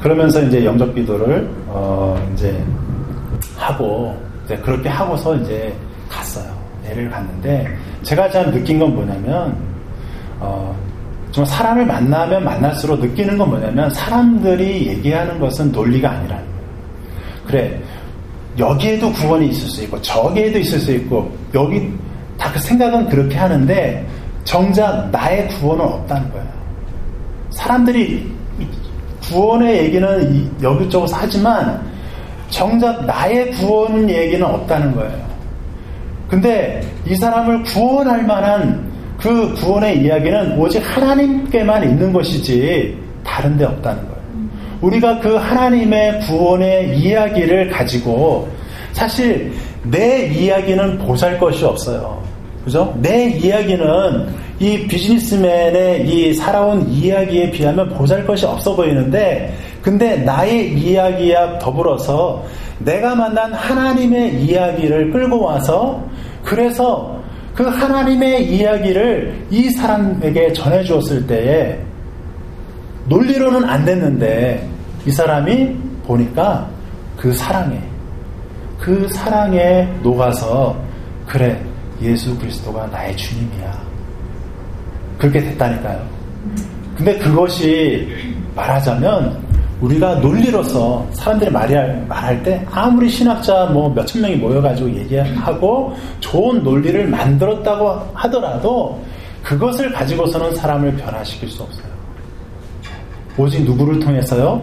[0.00, 2.60] 그러면서 이제 영접 기도를 어, 이제
[3.56, 5.72] 하고 이제 그렇게 하고서 이제
[6.08, 6.52] 갔어요.
[6.86, 7.68] 애를 갔는데
[8.02, 9.56] 제가 참 느낀 건 뭐냐면
[10.40, 10.76] 어,
[11.34, 16.40] 정 사람을 만나면 만날수록 느끼는 건 뭐냐면 사람들이 얘기하는 것은 논리가 거예요.
[17.44, 17.80] 그래
[18.56, 21.92] 여기에도 구원이 있을 수 있고 저기에도 있을 수 있고 여기
[22.38, 24.06] 다 그 생각은 그렇게 하는데
[24.44, 26.46] 정작 나의 구원은 없다는 거예요.
[27.50, 28.32] 사람들이
[29.22, 31.82] 구원의 얘기는 여기저기서 하지만
[32.48, 35.26] 정작 나의 구원 얘기는 없다는 거예요.
[36.28, 44.02] 근데 이 사람을 구원할 만한 그 구원의 이야기는 오직 하나님께만 있는 것이지 다른 데 없다는
[44.02, 44.14] 거예요.
[44.80, 48.48] 우리가 그 하나님의 구원의 이야기를 가지고
[48.92, 49.52] 사실
[49.82, 52.22] 내 이야기는 보잘 것이 없어요.
[52.64, 52.94] 그죠?
[53.00, 54.26] 내 이야기는
[54.60, 59.52] 이 비즈니스맨의 이 살아온 이야기에 비하면 보잘 것이 없어 보이는데,
[59.82, 62.42] 근데 나의 이야기와 더불어서
[62.78, 66.02] 내가 만난 하나님의 이야기를 끌고 와서,
[66.42, 67.13] 그래서
[67.54, 71.78] 그 하나님의 이야기를 이 사람에게 전해주었을 때에
[73.06, 74.68] 논리로는 안 됐는데
[75.06, 76.68] 이 사람이 보니까
[77.16, 77.80] 그 사랑에
[78.80, 80.76] 그 사랑에 녹아서
[81.26, 81.58] 그래
[82.02, 83.84] 예수 그리스도가 나의 주님이야
[85.18, 86.04] 그렇게 됐다니까요.
[86.96, 88.08] 근데 그것이
[88.54, 89.43] 말하자면
[89.80, 97.06] 우리가 논리로서 사람들이 말할, 말할 때 아무리 신학자 뭐 몇천 명이 모여가지고 얘기하고 좋은 논리를
[97.06, 99.02] 만들었다고 하더라도
[99.42, 101.84] 그것을 가지고서는 사람을 변화시킬 수 없어요.
[103.36, 104.62] 오직 누구를 통해서요?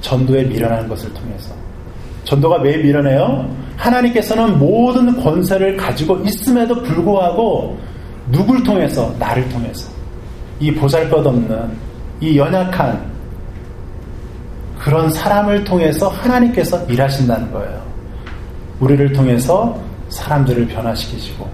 [0.00, 1.54] 전도에 미련한 것을 통해서.
[2.24, 3.48] 전도가 왜 미련해요?
[3.76, 7.76] 하나님께서는 모든 권세를 가지고 있음에도 불구하고
[8.30, 9.12] 누굴 통해서?
[9.18, 9.90] 나를 통해서.
[10.60, 11.70] 이 보잘 것 없는,
[12.20, 13.11] 이 연약한,
[14.82, 17.80] 그런 사람을 통해서 하나님께서 일하신다는 거예요.
[18.80, 19.78] 우리를 통해서
[20.08, 21.48] 사람들을 변화시키시고,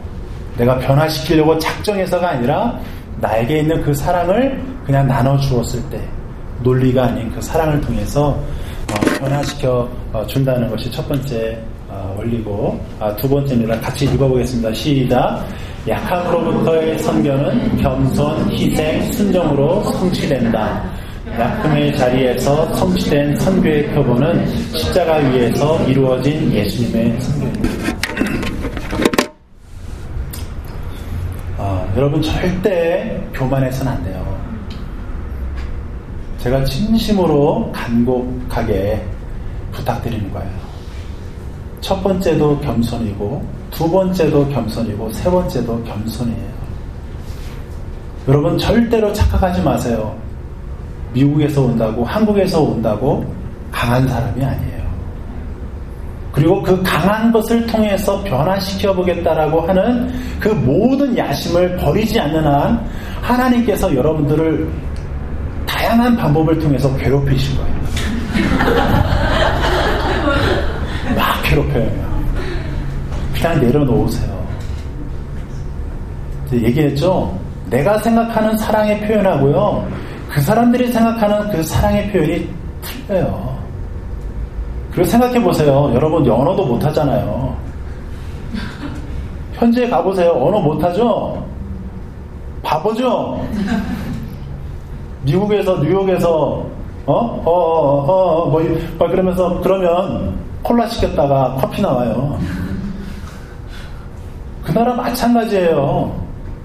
[0.57, 2.79] 내가 변화시키려고 작정해서가 아니라
[3.21, 6.01] 나에게 있는 그 사랑을 그냥 나눠주었을 때,
[6.63, 13.15] 논리가 아닌 그 사랑을 통해서 어, 변화시켜 어, 준다는 것이 첫 번째 어, 원리고, 아,
[13.17, 13.79] 두 번째입니다.
[13.81, 14.73] 같이 읽어보겠습니다.
[14.73, 15.47] 시작.
[15.87, 20.98] 약함으로부터의 선견은 겸손, 희생, 순정으로 성취된다.
[21.39, 24.45] 약품의 자리에서 성취된 선교의 표본은
[24.77, 27.69] 십자가 위에서 이루어진 예수님의 선교입니다.
[31.59, 34.39] 아, 여러분 절대 교만해서는 안 돼요.
[36.39, 39.05] 제가 진심으로 간곡하게
[39.71, 40.51] 부탁드리는 거예요.
[41.81, 46.59] 첫 번째도 겸손이고, 두 번째도 겸손이고, 세 번째도 겸손이에요.
[48.27, 50.28] 여러분 절대로 착각하지 마세요.
[51.13, 53.25] 미국에서 온다고, 한국에서 온다고
[53.71, 54.79] 강한 사람이 아니에요.
[56.33, 62.81] 그리고 그 강한 것을 통해서 변화시켜 보겠다라고 하는 그 모든 야심을 버리지 않는 한
[63.23, 64.71] 하나님께서 여러분들을
[65.67, 67.75] 다양한 방법을 통해서 괴롭히신 거예요.
[71.17, 72.09] 막 괴롭혀요.
[73.35, 74.39] 그냥 내려놓으세요.
[76.53, 77.37] 얘기했죠?
[77.69, 79.89] 내가 생각하는 사랑의 표현하고요.
[80.29, 82.49] 그 사람들이 생각하는 그 사랑의 표현이
[82.83, 83.59] 틀려요.
[84.91, 85.91] 그리고 생각해 보세요.
[85.95, 87.57] 여러분 언어도 못 하잖아요.
[89.55, 90.31] 현지에 가보세요.
[90.33, 91.45] 언어 못 하죠?
[92.63, 93.45] 바보죠?
[95.23, 96.67] 미국에서 뉴욕에서
[97.07, 97.13] 어?
[97.15, 98.63] 어, 어, 어, 어, 뭐,
[98.99, 102.39] 뭐, 그러면서, 그러면 콜라 시켰다가 커피 나와요.
[104.63, 106.15] 그 나라 마찬가지예요.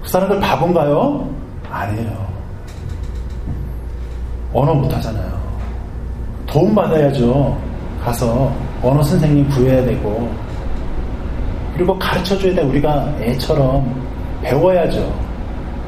[0.02, 1.26] 그 사람들 바본가요?
[1.70, 2.23] 아니에요.
[4.54, 5.34] 언어 못하잖아요.
[6.46, 7.58] 도움 받아야죠.
[8.02, 8.52] 가서
[8.82, 10.30] 언어 선생님 구해야 되고
[11.74, 12.62] 그리고 가르쳐줘야 돼.
[12.62, 13.84] 우리가 애처럼
[14.42, 15.12] 배워야죠.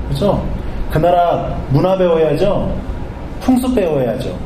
[0.08, 0.44] 그죠?
[0.90, 2.76] 그 나라 문화 배워야죠.
[3.40, 4.36] 풍습 배워야죠.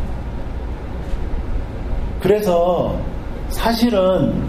[2.21, 2.95] 그래서
[3.49, 4.47] 사실은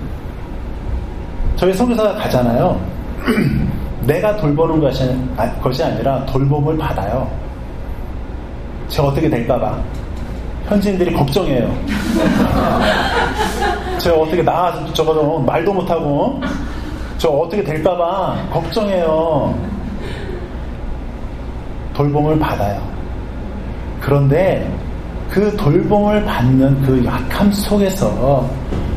[1.56, 2.80] 저희 선교사가 가잖아요.
[4.06, 5.16] 내가 돌보는 것이,
[5.62, 7.30] 것이 아니라 돌봄을 받아요.
[8.92, 9.78] 제가 어떻게 될까봐.
[10.68, 11.74] 현지인들이 걱정해요.
[13.98, 16.40] 제가 어떻게 나가서 저거 말도 못하고
[17.18, 19.56] 저 어떻게 될까봐 걱정해요.
[21.94, 22.82] 돌봄을 받아요.
[24.00, 24.70] 그런데
[25.30, 28.50] 그 돌봄을 받는 그 약함 속에서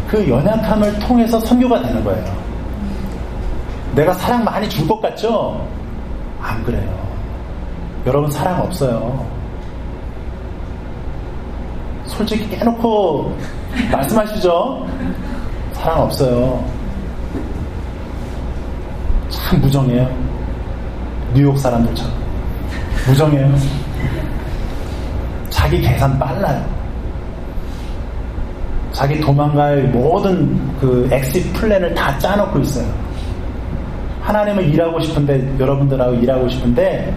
[0.09, 2.25] 그 연약함을 통해서 선교가 되는 거예요.
[3.95, 5.65] 내가 사랑 많이 줄 것 같죠?
[6.41, 6.89] 안 그래요.
[8.07, 9.25] 여러분 사랑 없어요.
[12.17, 13.37] 솔직히 깨놓고
[13.91, 14.87] 말씀하시죠?
[15.73, 16.65] 사랑 없어요.
[19.29, 20.09] 참 무정해요.
[21.35, 22.13] 뉴욕 사람들처럼.
[23.09, 23.55] 무정해요.
[25.51, 26.65] 자기 계산 빨라요.
[28.93, 32.87] 자기 도망갈 모든 그 exit plan을 다 짜놓고 있어요.
[34.23, 37.13] 하나님은 일하고 싶은데, 여러분들하고 일하고 싶은데,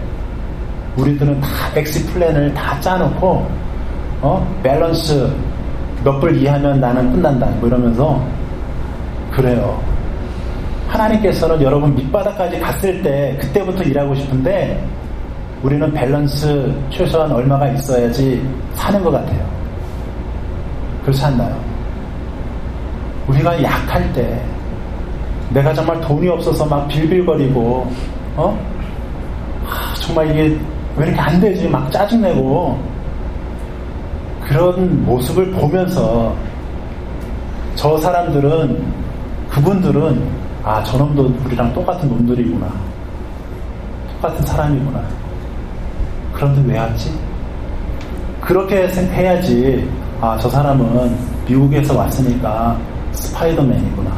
[0.96, 3.48] 우리들은 다 exit plan을 다 짜놓고,
[4.20, 4.46] 어?
[4.62, 5.30] 밸런스
[6.04, 7.46] 몇 불 이하면 나는 끝난다.
[7.58, 8.20] 뭐 이러면서,
[9.32, 9.80] 그래요.
[10.88, 14.82] 하나님께서는 여러분 밑바닥까지 갔을 때, 그때부터 일하고 싶은데,
[15.62, 18.40] 우리는 밸런스 최소한 얼마가 있어야지
[18.74, 19.44] 사는 것 같아요.
[21.02, 21.56] 그렇지 않나요?
[23.26, 24.40] 우리가 약할 때,
[25.50, 27.90] 내가 정말 돈이 없어서 막 빌빌거리고,
[28.36, 28.58] 어?
[29.68, 30.56] 아, 정말 이게
[30.96, 31.68] 왜 이렇게 안 되지?
[31.68, 32.78] 막 짜증내고,
[34.48, 36.34] 그런 모습을 보면서
[37.74, 38.82] 저 사람들은,
[39.50, 40.22] 그분들은,
[40.64, 42.66] 아, 저놈도 우리랑 똑같은 놈들이구나.
[44.14, 45.02] 똑같은 사람이구나.
[46.32, 47.12] 그런데 왜 왔지?
[48.40, 49.86] 그렇게 해야지,
[50.20, 51.14] 아, 저 사람은
[51.46, 52.78] 미국에서 왔으니까
[53.12, 54.10] 스파이더맨이구나.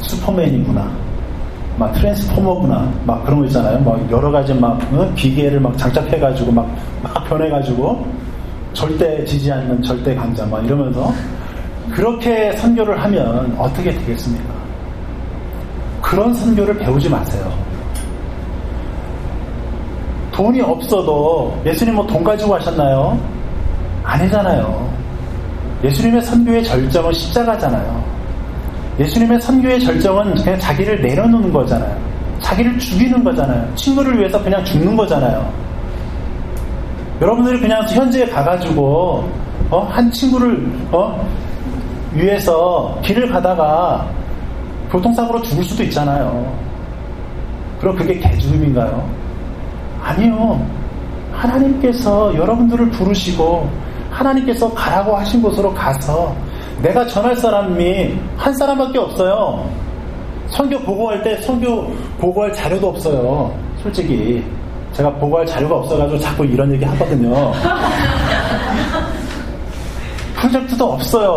[0.00, 0.90] 슈퍼맨이구나.
[1.78, 2.92] 막 트랜스포머구나.
[3.04, 3.80] 막 그런 거 있잖아요.
[3.80, 5.10] 막 여러 가지 막 어?
[5.14, 6.68] 기계를 막 장착해가지고 막,
[7.02, 8.06] 막 변해가지고
[8.76, 11.10] 절대 지지 않는 절대 강자 막 이러면서
[11.90, 14.54] 그렇게 선교를 하면 어떻게 되겠습니까?
[16.02, 17.50] 그런 선교를 배우지 마세요.
[20.30, 23.18] 돈이 없어도 예수님 뭐 돈 가지고 하셨나요?
[24.04, 24.94] 아니잖아요.
[25.82, 28.04] 예수님의 선교의 절정은 십자가잖아요.
[29.00, 31.96] 예수님의 선교의 절정은 그냥 자기를 내려놓는 거잖아요.
[32.40, 33.74] 자기를 죽이는 거잖아요.
[33.74, 35.50] 친구를 위해서 그냥 죽는 거잖아요.
[37.20, 39.30] 여러분들이 그냥 현지에 가가지고
[39.70, 39.80] 어?
[39.90, 41.26] 한 친구를 어?
[42.12, 44.08] 위해서 길을 가다가
[44.90, 46.54] 교통사고로 죽을 수도 있잖아요.
[47.80, 49.08] 그럼 그게 개죽음인가요?
[50.02, 50.64] 아니요.
[51.32, 53.68] 하나님께서 여러분들을 부르시고
[54.10, 56.34] 하나님께서 가라고 하신 곳으로 가서
[56.80, 59.68] 내가 전할 사람이 한 사람밖에 없어요.
[60.48, 61.86] 선교 보고할 때 선교
[62.18, 63.52] 보고할 자료도 없어요.
[63.82, 64.44] 솔직히
[64.96, 67.52] 제가 보고할 자료가 없어가지고 자꾸 이런 얘기 하거든요.
[70.36, 71.28] 프로젝트도 없어요.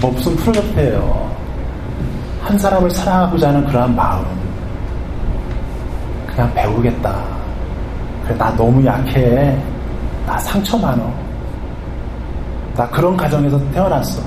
[0.00, 1.30] 뭐 무슨 프로젝트예요.
[2.40, 4.24] 한 사람을 사랑하고자 하는 그러한 마음.
[6.26, 7.22] 그냥 배우겠다.
[8.24, 9.58] 그래, 나 너무 약해.
[10.26, 11.12] 나 상처 많어.
[12.74, 14.22] 나 그런 가정에서 태어났어.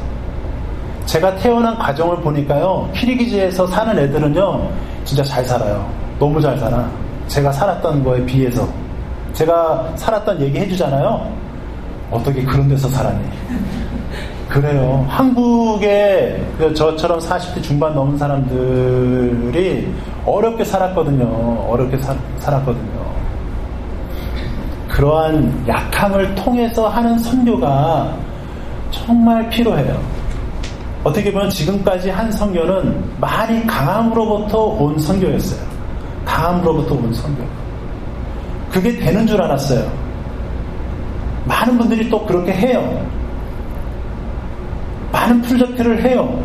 [1.08, 4.70] 제가 태어난 가정을 보니까요, 키리기즈에서 사는 애들은요,
[5.06, 5.90] 진짜 잘 살아요.
[6.20, 6.88] 너무 잘 살아.
[7.28, 8.68] 제가 살았던 거에 비해서.
[9.34, 11.32] 제가 살았던 얘기 해주잖아요.
[12.12, 13.24] 어떻게 그런 데서 살았니?
[14.50, 15.04] 그래요.
[15.10, 19.92] 한국에 그 저처럼 40대 중반 넘은 사람들이
[20.26, 21.26] 어렵게 살았거든요.
[21.70, 23.04] 어렵게 사, 살았거든요.
[24.90, 28.16] 그러한 약함을 통해서 하는 선교가
[28.92, 30.00] 정말 필요해요.
[31.04, 35.73] 어떻게 보면 지금까지 한 선교는 많이 강함으로부터 온 선교였어요.
[36.34, 37.44] 강함으로부터 온 선교.
[38.72, 39.90] 그게 되는 줄 알았어요.
[41.46, 43.06] 많은 분들이 또 그렇게 해요.
[45.12, 46.44] 많은 프로젝트를 해요.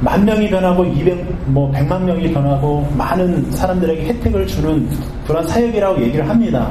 [0.00, 4.88] 만 명이 변하고 200, 뭐 100만 명이 변하고 많은 사람들에게 혜택을 주는
[5.26, 6.70] 그런 사역이라고 얘기를 합니다.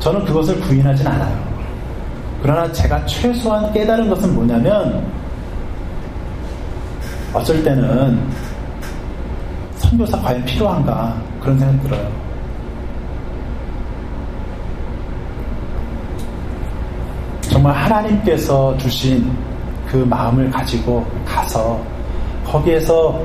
[0.00, 1.50] 저는 그것을 부인하진 않아요.
[2.42, 5.02] 그러나 제가 최소한 깨달은 것은 뭐냐면
[7.32, 8.20] 어쩔 때는
[9.90, 12.08] 선교사 과연 필요한가 그런 생각 들어요.
[17.40, 19.28] 정말 하나님께서 주신
[19.88, 21.80] 그 마음을 가지고 가서
[22.46, 23.20] 거기에서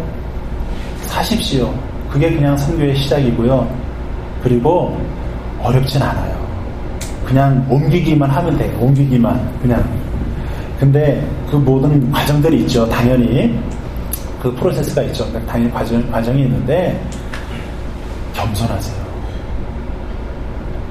[1.03, 1.72] 사십시오.
[2.09, 3.70] 그게 그냥 선교의 시작이고요.
[4.41, 4.99] 그리고
[5.61, 6.36] 어렵진 않아요.
[7.26, 8.76] 그냥 옮기기만 하면 돼요.
[8.80, 9.59] 옮기기만.
[9.61, 9.88] 그냥.
[10.80, 12.89] 근데 그 모든 과정들이 있죠.
[12.89, 13.55] 당연히.
[14.46, 15.26] 그 프로세스가 있죠.
[15.48, 17.02] 당연히 과정, 과정이 있는데
[18.36, 19.04] 겸손하세요.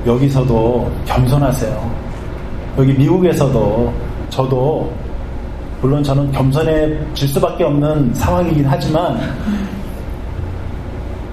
[0.04, 1.90] 여기서도 겸손하세요.
[2.78, 3.94] 여기 미국에서도
[4.28, 4.92] 저도
[5.80, 9.20] 물론 저는 겸손해질 수밖에 없는 상황이긴 하지만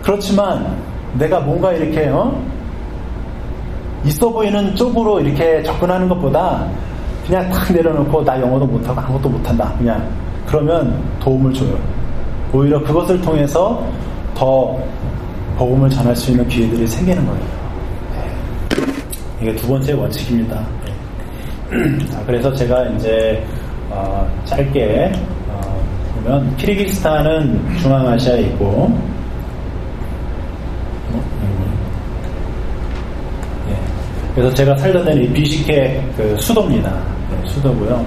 [0.03, 0.77] 그렇지만
[1.15, 2.39] 내가 뭔가 이렇게 어?
[4.05, 6.69] 있어 보이는 쪽으로 이렇게 접근하는 것보다
[7.25, 10.07] 그냥 탁 내려놓고 나 영어도 못하고 아무것도 못한다 그냥
[10.45, 12.00] 그러면 도움을 줘요
[12.53, 13.85] 오히려 그것을 통해서
[14.35, 14.77] 더
[15.57, 17.45] 복음을 전할 수 있는 기회들이 생기는 거예요
[18.15, 19.41] 네.
[19.41, 20.65] 이게 두 번째 원칙입니다
[22.25, 23.45] 그래서 제가 이제
[23.89, 25.11] 어, 짧게
[25.49, 25.83] 어,
[26.15, 28.97] 보면 키르기스탄은 중앙아시아에 있고
[33.67, 33.75] 네.
[34.35, 36.91] 그래서 제가 살던 데는 이 비시케 그 수도입니다.
[37.29, 38.05] 네, 수도고요.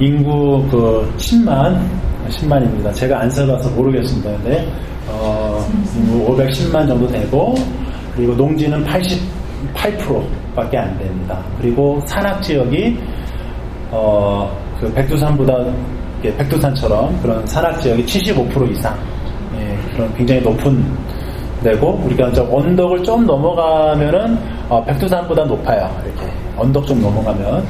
[0.00, 1.80] 인구 그 10만
[2.28, 2.92] 10만입니다.
[2.94, 4.30] 제가 안 살아서 모르겠습니다.
[4.30, 4.68] 근데
[5.08, 5.64] 어,
[5.96, 7.54] 인구 510만 정도 되고
[8.16, 11.42] 그리고 농지는 88% 밖에 안 됩니다.
[11.60, 12.98] 그리고 산악 지역이
[13.90, 14.50] 어,
[14.80, 15.64] 그 백두산보다
[16.22, 18.98] 백두산처럼 그런 산악 지역이 75% 이상
[19.58, 20.84] 예, 그런 굉장히 높은
[21.62, 25.90] 데고 우리가 저 언덕을 좀 넘어가면은 어, 백두산보다 높아요.
[26.04, 27.64] 이렇게 언덕 좀 넘어가면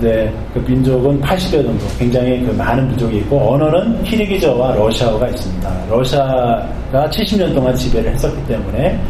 [0.00, 5.86] 네, 그 민족은 80여 정도 굉장히 그 많은 민족이 있고 언어는 키르기저와 러시아어가 있습니다.
[5.88, 9.00] 러시아가 70년 동안 지배를 했었기 때문에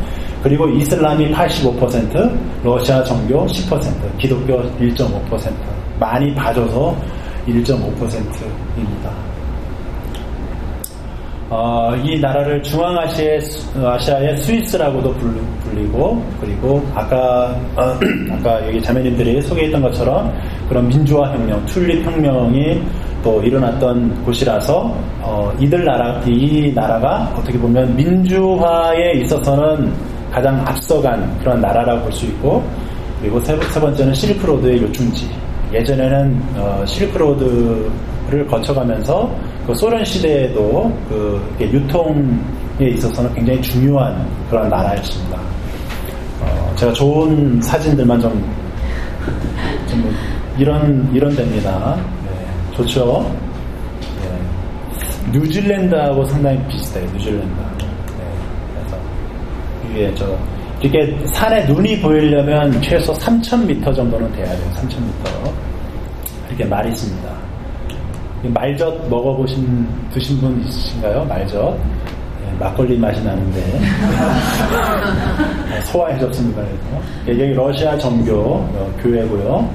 [0.43, 5.53] 그리고 이슬람이 85%, 러시아 정교 10%, 기독교 1.5%.
[5.99, 6.97] 많이 봐줘서
[7.49, 9.36] 1.5%입니다.
[11.49, 13.41] 어, 이 나라를 중앙아시아의,
[13.85, 17.97] 아시아의 스위스라고도 불리고, 그리고 아까, 어,
[18.33, 20.33] 아까 여기 자매님들이 소개했던 것처럼
[20.69, 22.83] 그런 민주화 혁명, 튤립 혁명이
[23.23, 24.93] 또 일어났던 곳이라서,
[25.23, 29.93] 어, 이들 나라, 이 나라가 어떻게 보면 민주화에 있어서는
[30.33, 32.63] 가장 앞서간 그런 나라라고 볼 수 있고,
[33.21, 35.31] 그리고 세, 세 번째는 실크로드의 요충지.
[35.73, 39.31] 예전에는 어, 실크로드를 거쳐가면서
[39.67, 45.41] 그 소련 시대에도 그 유통에 있어서는 굉장히 중요한 그런 나라였습니다.
[46.41, 48.31] 어, 제가 좋은 사진들만 좀,
[49.91, 50.13] 좀뭐
[50.57, 51.97] 이런 이런 데입니다.
[52.25, 53.29] 네, 좋죠.
[54.23, 55.33] 네.
[55.33, 57.05] 뉴질랜드하고 상당히 비슷해요.
[57.13, 57.47] 뉴질랜드.
[57.47, 58.25] 네,
[58.73, 58.97] 그래서
[59.91, 60.39] 이게 저
[60.81, 64.71] 이렇게 산에 눈이 보이려면 최소 3,000m 정도는 돼야 돼요.
[64.77, 65.53] 3,000m.
[66.51, 67.36] 이렇게 말이 있습니다.
[68.53, 71.25] 말젓 먹어보신, 드신 분 있으신가요?
[71.25, 71.77] 말젓.
[71.77, 73.81] 네, 막걸리 맛이 나는데.
[75.85, 76.63] 소화해 줬습니다.
[76.63, 77.43] 그래서.
[77.43, 79.69] 여기 러시아 정교 어, 교회고요.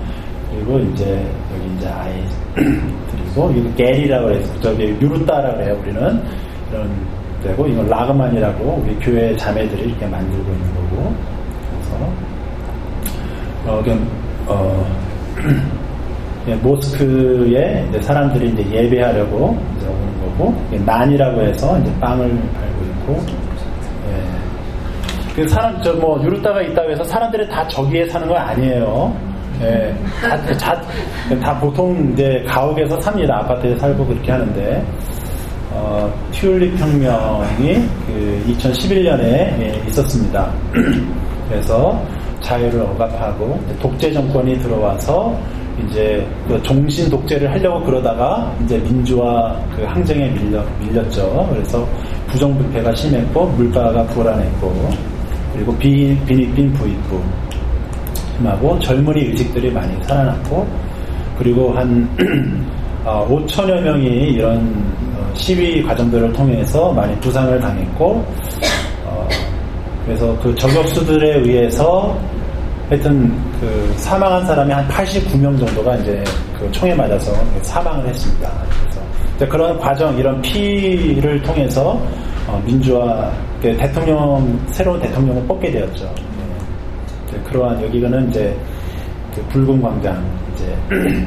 [0.51, 6.21] 그리고 이제 여기 이제 아이들이고, 여기 게리라고 해서 저기 유루따라고 해요, 우리는.
[6.71, 6.89] 이런
[7.43, 11.15] 되고 이건 라그만이라고 우리 교회 자매들이 이렇게 만들고 있는 거고
[11.71, 12.13] 그래서
[13.67, 14.07] 어, 그냥
[14.47, 14.85] 어,
[16.61, 23.23] 모스크에 이제 사람들이 이제 예배하려고 이제 오는 거고 난이라고 해서 이제 빵을 팔고 있고
[24.09, 25.33] 예.
[25.35, 29.15] 그 사람 저 뭐 유르타가 있다고 해서 사람들이 다 저기에 사는 건 아니에요.
[29.61, 29.95] 예.
[30.21, 30.81] 다, 다,
[31.39, 33.37] 다 보통 이제 가옥에서 삽니다.
[33.39, 34.83] 아파트에 살고 그렇게 하는데
[35.73, 40.51] 어, 튤립 혁명이 그 2011년에 예, 있었습니다.
[41.47, 42.01] 그래서
[42.41, 45.37] 자유를 억압하고 독재 정권이 들어와서
[45.85, 51.47] 이제 그 종신 독재를 하려고 그러다가 이제 민주화 그 항쟁에 밀려, 밀렸죠.
[51.51, 51.87] 그래서
[52.27, 54.89] 부정부패가 심했고 물가가 불안했고
[55.53, 57.21] 그리고 비, 빈익빈 부익부
[58.37, 60.67] 심하고 젊은이 의식들이 많이 살아났고
[61.37, 62.07] 그리고 한
[63.03, 64.93] 5천여 어, 명이 이런
[65.33, 68.25] 시위 과정들을 통해서 많이 부상을 당했고
[69.05, 69.27] 어,
[70.05, 72.17] 그래서 그 저격수들에 의해서
[72.91, 76.21] 하여튼 그 사망한 사람이 한 89명 정도가 이제
[76.59, 77.31] 그 총에 맞아서
[77.61, 78.51] 사망을 했습니다.
[79.37, 82.05] 그래서 그런 과정 이런 피를 통해서
[82.47, 83.31] 어, 민주화
[83.61, 86.13] 그 대통령 새로운 대통령을 뽑게 되었죠.
[87.31, 87.39] 네.
[87.45, 88.53] 그러한 여기는 이제
[89.33, 90.21] 그 붉은 광장
[90.53, 90.77] 이제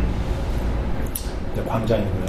[1.66, 2.23] 광장이고요.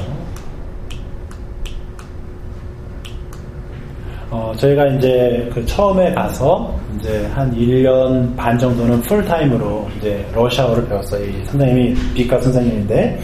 [4.35, 11.25] 어, 저희가 이제 그 처음에 가서 이제 한 1년 반 정도는 풀타임으로 이제 러시아어를 배웠어요.
[11.25, 13.17] 이 선생님이 비카 선생님인데,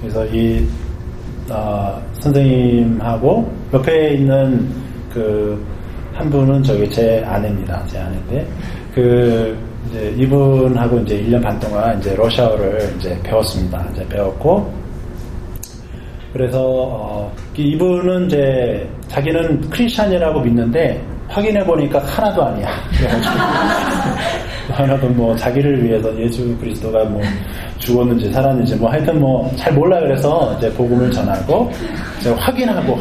[0.00, 0.66] 그래서 이,
[1.48, 4.68] 어, 선생님하고 옆에 있는
[5.14, 5.64] 그,
[6.12, 7.84] 한 분은 저기 제 아내입니다.
[7.86, 8.48] 제 아내인데,
[8.92, 9.56] 그,
[9.88, 13.86] 이제 이분하고 이제 1년 반 동안 이제 러시아어를 이제 배웠습니다.
[13.92, 14.68] 이제 배웠고,
[16.36, 22.68] 그래서 어, 이분은 이제 자기는 크리스찬이라고 믿는데 확인해 보니까 하나도 아니야.
[22.98, 23.34] 그래가지고
[24.74, 27.22] 하나도 뭐 자기를 위해서 예수 그리스도가 뭐
[27.78, 31.70] 죽었는지 살았는지 뭐 하여튼 뭐 잘 몰라 그래서 이제 복음을 전하고
[32.20, 32.98] 이제 확인하고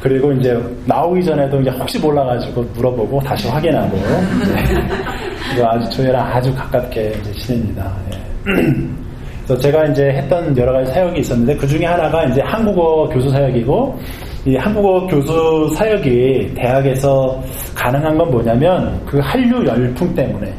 [0.00, 3.96] 그리고 이제 나오기 전에도 이제 혹시 몰라가지고 물어보고 다시 확인하고
[5.52, 7.92] 이제 아주 저희랑 아주 가깝게 이제 지냅니다.
[8.12, 8.52] 예.
[9.46, 13.98] 그래서 제가 이제 했던 여러 가지 사역이 있었는데 그 중에 하나가 이제 한국어 교수 사역이고
[14.44, 17.40] 이 한국어 교수 사역이 대학에서
[17.74, 20.52] 가능한 건 뭐냐면 그 한류 열풍 때문에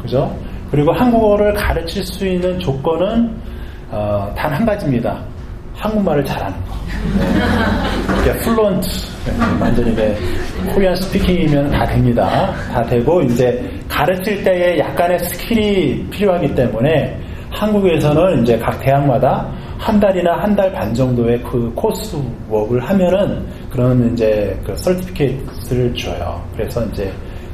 [0.00, 0.34] 그죠?
[0.70, 3.30] 그리고 한국어를 가르칠 수 있는 조건은
[3.90, 5.18] 어, 단 한 가지입니다.
[5.74, 6.74] 한국말을 잘하는 거.
[8.24, 8.32] 네.
[8.40, 8.88] fluent
[9.60, 10.16] 완전히 네.
[10.74, 12.54] Korean speaking이면 다 됩니다.
[12.72, 17.25] 다 되고 이제 가르칠 때에 약간의 스킬이 필요하기 때문에
[17.60, 19.48] 한국에서는 이제 각 대학마다
[19.78, 26.42] 한 달이나 한 달 반 정도의 그 coursework를 하면은 그런 이제 그 certificate를 줘요.
[26.54, 27.12] 그래서 이제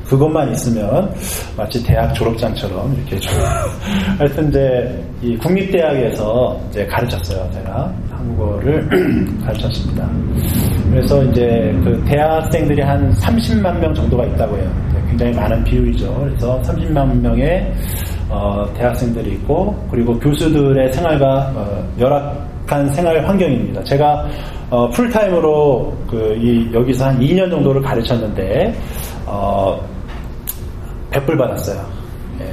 [0.08, 1.12] 그것만 있으면
[1.56, 3.32] 마치 대학 졸업장처럼 이렇게 좀
[4.18, 7.48] 하여튼 이제 이 국립대학에서 이제 가르쳤어요.
[7.54, 8.88] 제가 한국어를
[9.46, 10.08] 가르쳤습니다.
[10.90, 14.70] 그래서 이제 그 대학생들이 한 30만 명 정도가 있다고 해요.
[15.08, 16.12] 굉장히 많은 비율이죠.
[16.24, 17.72] 그래서 30만 명의
[18.28, 23.82] 어, 대학생들이 있고 그리고 교수들의 생활과 어, 열악한 생활 환경입니다.
[23.84, 24.26] 제가
[24.70, 28.74] 어, 풀타임으로 그 이, 여기서 한 2년 정도를 가르쳤는데
[29.26, 29.78] 어,
[31.10, 31.84] 100불 받았어요.
[32.40, 32.44] 예.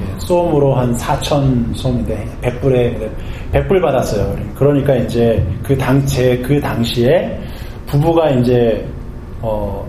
[0.00, 3.10] 예, 수험으로 한 4천 수험인데 100불에
[3.52, 4.34] 100불 받았어요.
[4.54, 7.38] 그러니까 이제 그 당, 제그 당시에
[7.86, 8.86] 부부가 이제
[9.40, 9.86] 어,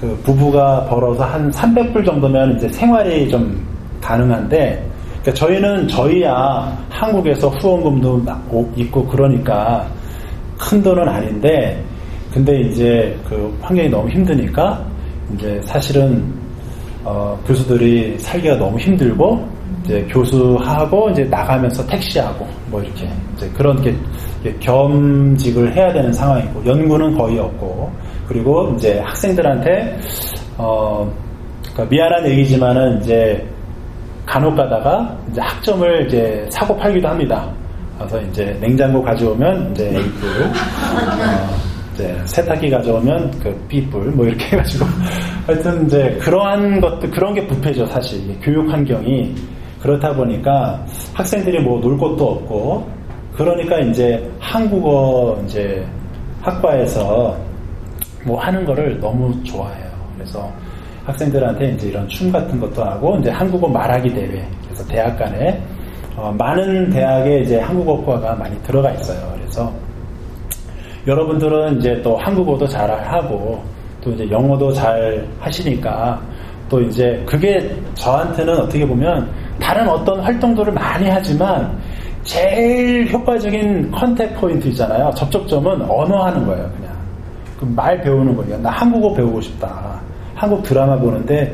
[0.00, 3.64] 그 부부가 벌어서 한 300불 정도면 이제 생활이 좀
[4.00, 4.84] 가능한데
[5.22, 8.22] 그러니까 저희는 저희야 한국에서 후원금도
[8.76, 9.86] 있고 그러니까
[10.58, 11.82] 큰 돈은 아닌데
[12.32, 14.84] 근데 이제 그 환경이 너무 힘드니까
[15.34, 16.22] 이제 사실은
[17.04, 23.94] 어, 교수들이 살기가 너무 힘들고 이제 교수하고 이제 나가면서 택시하고 뭐 이렇게 이제 그런 게
[24.60, 27.90] 겸직을 해야 되는 상황이고 연구는 거의 없고
[28.28, 29.98] 그리고 이제 학생들한테
[30.58, 31.08] 어
[31.62, 33.46] 그러니까 미안한 얘기지만은 이제
[34.26, 37.48] 간혹 가다가 이제 학점을 이제 사고 팔기도 합니다.
[37.96, 41.56] 그래서 이제 냉장고 가져오면 이제 A뿔, 어,
[41.94, 44.84] 이제 세탁기 가져오면 그 B뿔, 뭐 이렇게 해가지고
[45.46, 49.34] 하여튼 이제 그러한 것들 그런 게 부패죠 사실 교육 환경이
[49.80, 52.90] 그렇다 보니까 학생들이 뭐 놀 곳도 없고
[53.36, 55.86] 그러니까 이제 한국어 이제
[56.42, 57.36] 학과에서
[58.24, 59.86] 뭐 하는 거를 너무 좋아해요.
[60.16, 60.50] 그래서
[61.06, 65.62] 학생들한테 이제 이런 춤 같은 것도 하고 이제 한국어 말하기 대회 그래서 대학 간에
[66.16, 69.32] 어, 많은 대학에 이제 한국어과가 많이 들어가 있어요.
[69.36, 69.72] 그래서
[71.06, 73.62] 여러분들은 이제 또 한국어도 잘 하고
[74.00, 76.20] 또 이제 영어도 잘 하시니까
[76.68, 79.28] 또 이제 그게 저한테는 어떻게 보면
[79.60, 81.78] 다른 어떤 활동들을 많이 하지만
[82.24, 85.10] 제일 효과적인 컨택 포인트 있잖아요.
[85.14, 86.92] 접촉점은 언어 하는 거예요, 그냥.
[87.60, 88.58] 그말 배우는 거예요.
[88.58, 90.00] 나 한국어 배우고 싶다.
[90.36, 91.52] 한국 드라마 보는데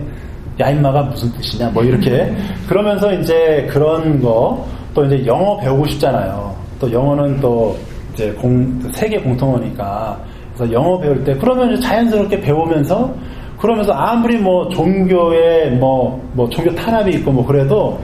[0.61, 2.35] 야 임마가 무슨 뜻이냐 뭐 이렇게
[2.69, 6.55] 그러면서 이제 그런 거 또 이제 영어 배우고 싶잖아요.
[6.79, 7.77] 또 영어는 또
[8.13, 10.19] 이제 공 세계 공통어니까
[10.55, 13.13] 그래서 영어 배울 때 그러면 자연스럽게 배우면서
[13.59, 17.99] 그러면서 아무리 뭐 종교에 뭐, 뭐 종교 탄압이 있고 뭐 그래도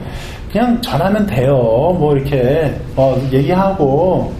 [0.51, 1.53] 그냥 전하면 돼요.
[1.99, 4.33] 뭐 이렇게 어, 얘기하고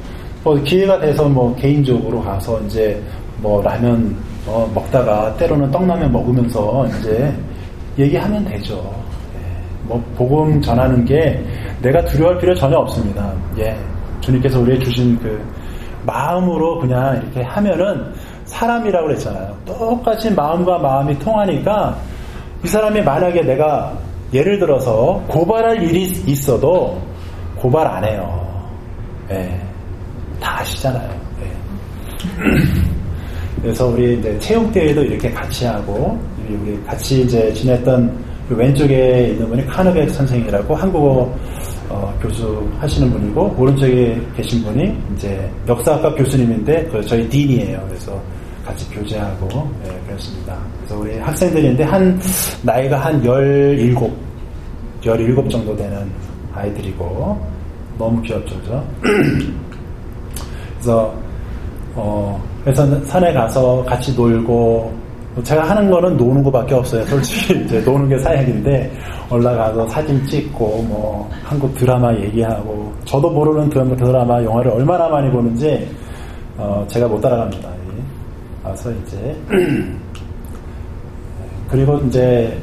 [0.43, 2.99] 뭐 기회가 돼서 뭐 개인적으로 가서 이제
[3.41, 4.15] 뭐 라면
[4.49, 7.31] 어, 먹다가 때로는 떡라면 먹으면서 이제
[7.99, 8.75] 얘기하면 되죠.
[9.35, 9.39] 예.
[9.83, 11.43] 뭐 복음 전하는 게
[11.81, 13.31] 내가 두려워할 필요 전혀 없습니다.
[13.59, 13.77] 예.
[14.21, 15.39] 주님께서 우리에게 주신 그
[16.05, 18.11] 마음으로 그냥 이렇게 하면은
[18.45, 19.55] 사람이라고 그랬잖아요.
[19.65, 21.95] 똑같이 마음과 마음이 통하니까
[22.63, 23.93] 이 사람이 만약에 내가
[24.33, 26.99] 예를 들어서 고발할 일이 있어도
[27.55, 28.67] 고발 안 해요.
[29.29, 29.61] 예.
[30.39, 31.09] 다 아시잖아요.
[31.43, 32.88] 예.
[33.62, 38.12] 그래서 우리 이제 체육 대회도 이렇게 같이 하고, 우리 같이 이제 지냈던
[38.47, 41.34] 그 왼쪽에 있는 분이 카누백 선생이라고 한국어
[41.89, 47.84] 어, 교수 하시는 분이고, 오른쪽에 계신 분이 이제 역사학과 교수님인데, 그 저희 딘이에요.
[47.88, 48.22] 그래서
[48.64, 50.55] 같이 교제하고, 예, 그렇습니다.
[50.78, 52.20] 그래서 우리 학생들인데, 한,
[52.62, 53.95] 나이가 한 17,
[55.01, 56.07] 17 정도 되는
[56.53, 57.41] 아이들이고,
[57.97, 58.88] 너무 귀엽죠, 그죠?
[60.78, 61.14] 그래서,
[61.95, 64.91] 어, 그래서 산에 가서 같이 놀고
[65.43, 67.03] 제가 하는 거는 노는 것밖에 없어요.
[67.05, 68.91] 솔직히 이제 노는 게 사역인데
[69.32, 75.88] 올라가서 사진 찍고 뭐 한국 드라마 얘기하고 저도 모르는 드라마, 영화를 얼마나 많이 보는지
[76.57, 77.70] 어 제가 못 따라갑니다.
[78.64, 79.36] 와서 이제
[81.72, 82.57] 그리고 이제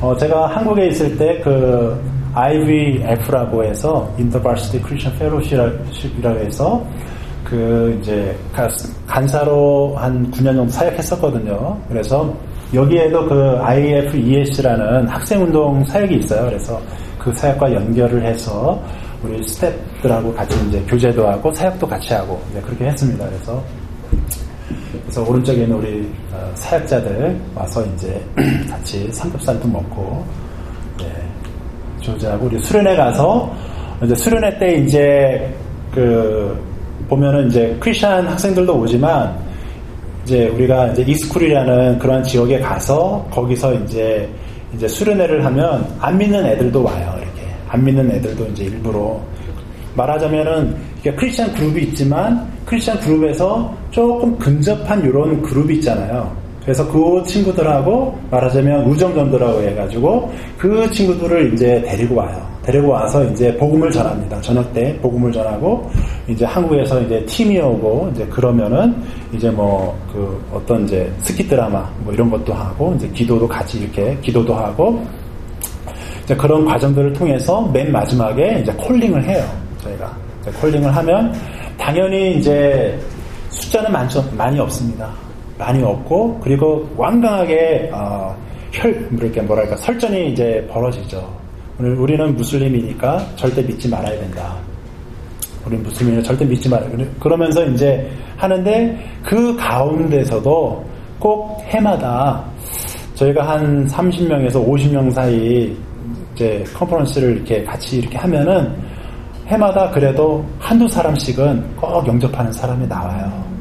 [0.00, 2.00] 어 제가 한국에 있을 때 그
[2.34, 6.84] IVF라고 해서 Intervarsity Christian Fellowship이라고 해서
[7.44, 8.36] 그 이제
[9.06, 11.78] 간사로 한 9년 정도 사역했었거든요.
[11.88, 12.34] 그래서
[12.72, 16.46] 여기에도 그 IFES라는 학생운동 사역이 있어요.
[16.46, 16.80] 그래서
[17.18, 18.80] 그 사역과 연결을 해서
[19.22, 23.24] 우리 스탭들하고 같이 이제 교제도 하고 사역도 같이 하고 그렇게 했습니다.
[23.26, 23.62] 그래서
[25.02, 28.20] 그래서 오른쪽에 있는 우리 어, 사역자들 와서 이제
[28.70, 30.24] 같이 삼겹살도 먹고
[30.98, 31.06] 네,
[32.02, 33.54] 교제하고 우리 수련회 가서
[34.02, 35.54] 이제 수련회 때 이제
[35.94, 36.71] 그
[37.08, 39.36] 보면은 이제 크리스천 학생들도 오지만
[40.24, 44.28] 이제 우리가 이제 이스쿨이라는 그런 지역에 가서 거기서 이제
[44.74, 49.20] 이제 수련회를 하면 안 믿는 애들도 와요 이렇게 안 믿는 애들도 이제 일부러
[49.94, 56.41] 말하자면은 이게 크리스천 그룹이 있지만 크리스천 그룹에서 조금 근접한 이런 그룹이 있잖아요.
[56.62, 62.50] 그래서 그 친구들하고 말하자면 우정전도라고 해가지고 그 친구들을 이제 데리고 와요.
[62.62, 64.40] 데리고 와서 이제 복음을 전합니다.
[64.40, 65.90] 저녁 때 복음을 전하고
[66.28, 68.94] 이제 한국에서 이제 팀이 오고 이제 그러면은
[69.32, 74.16] 이제 뭐 그 어떤 이제 스키 드라마 뭐 이런 것도 하고 이제 기도도 같이 이렇게
[74.20, 75.02] 기도도 하고
[76.22, 79.44] 이제 그런 과정들을 통해서 맨 마지막에 이제 콜링을 해요.
[79.82, 80.14] 저희가
[80.60, 81.34] 콜링을 하면
[81.78, 82.98] 당연히 이제
[83.48, 85.10] 숫자는 많죠 많이 없습니다.
[85.62, 88.34] 많이 없고 그리고 완강하게 어,
[88.72, 91.42] 혈 이렇게 뭐랄까 설전이 이제 벌어지죠.
[91.78, 94.56] 우리는 무슬림이니까 절대 믿지 말아야 된다.
[95.64, 96.86] 우리 무슬림을 절대 믿지 마라.
[97.20, 100.84] 그러면서 이제 하는데 그 가운데서도
[101.18, 102.44] 꼭 해마다
[103.14, 105.76] 저희가 한 30명에서 50명 사이
[106.34, 108.74] 이제 컨퍼런스를 이렇게 같이 이렇게 하면은
[109.46, 113.51] 해마다 그래도 한두 사람씩은 꼭 영접하는 사람이 나와요.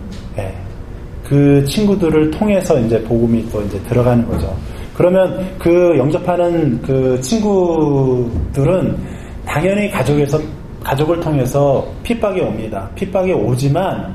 [1.31, 1.35] 예.
[1.35, 4.53] 그 친구들을 통해서 이제 복음이 또 이제 들어가는 거죠.
[4.95, 8.97] 그러면 그 영접하는 그 친구들은
[9.45, 10.37] 당연히 가족에서
[10.83, 12.89] 가족을 통해서 핍박이 옵니다.
[12.95, 14.13] 핍박이 오지만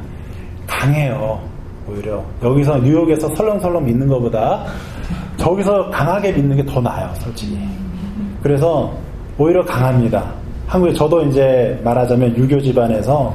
[0.67, 1.41] 강해요.
[1.89, 4.65] 오히려 여기서 뉴욕에서 설렁설렁 믿는 것보다
[5.37, 7.59] 저기서 강하게 믿는 게 더 나아요, 솔직히.
[8.43, 8.93] 그래서
[9.39, 10.33] 오히려 강합니다.
[10.67, 13.35] 한국에 저도 이제 말하자면 유교 집안에서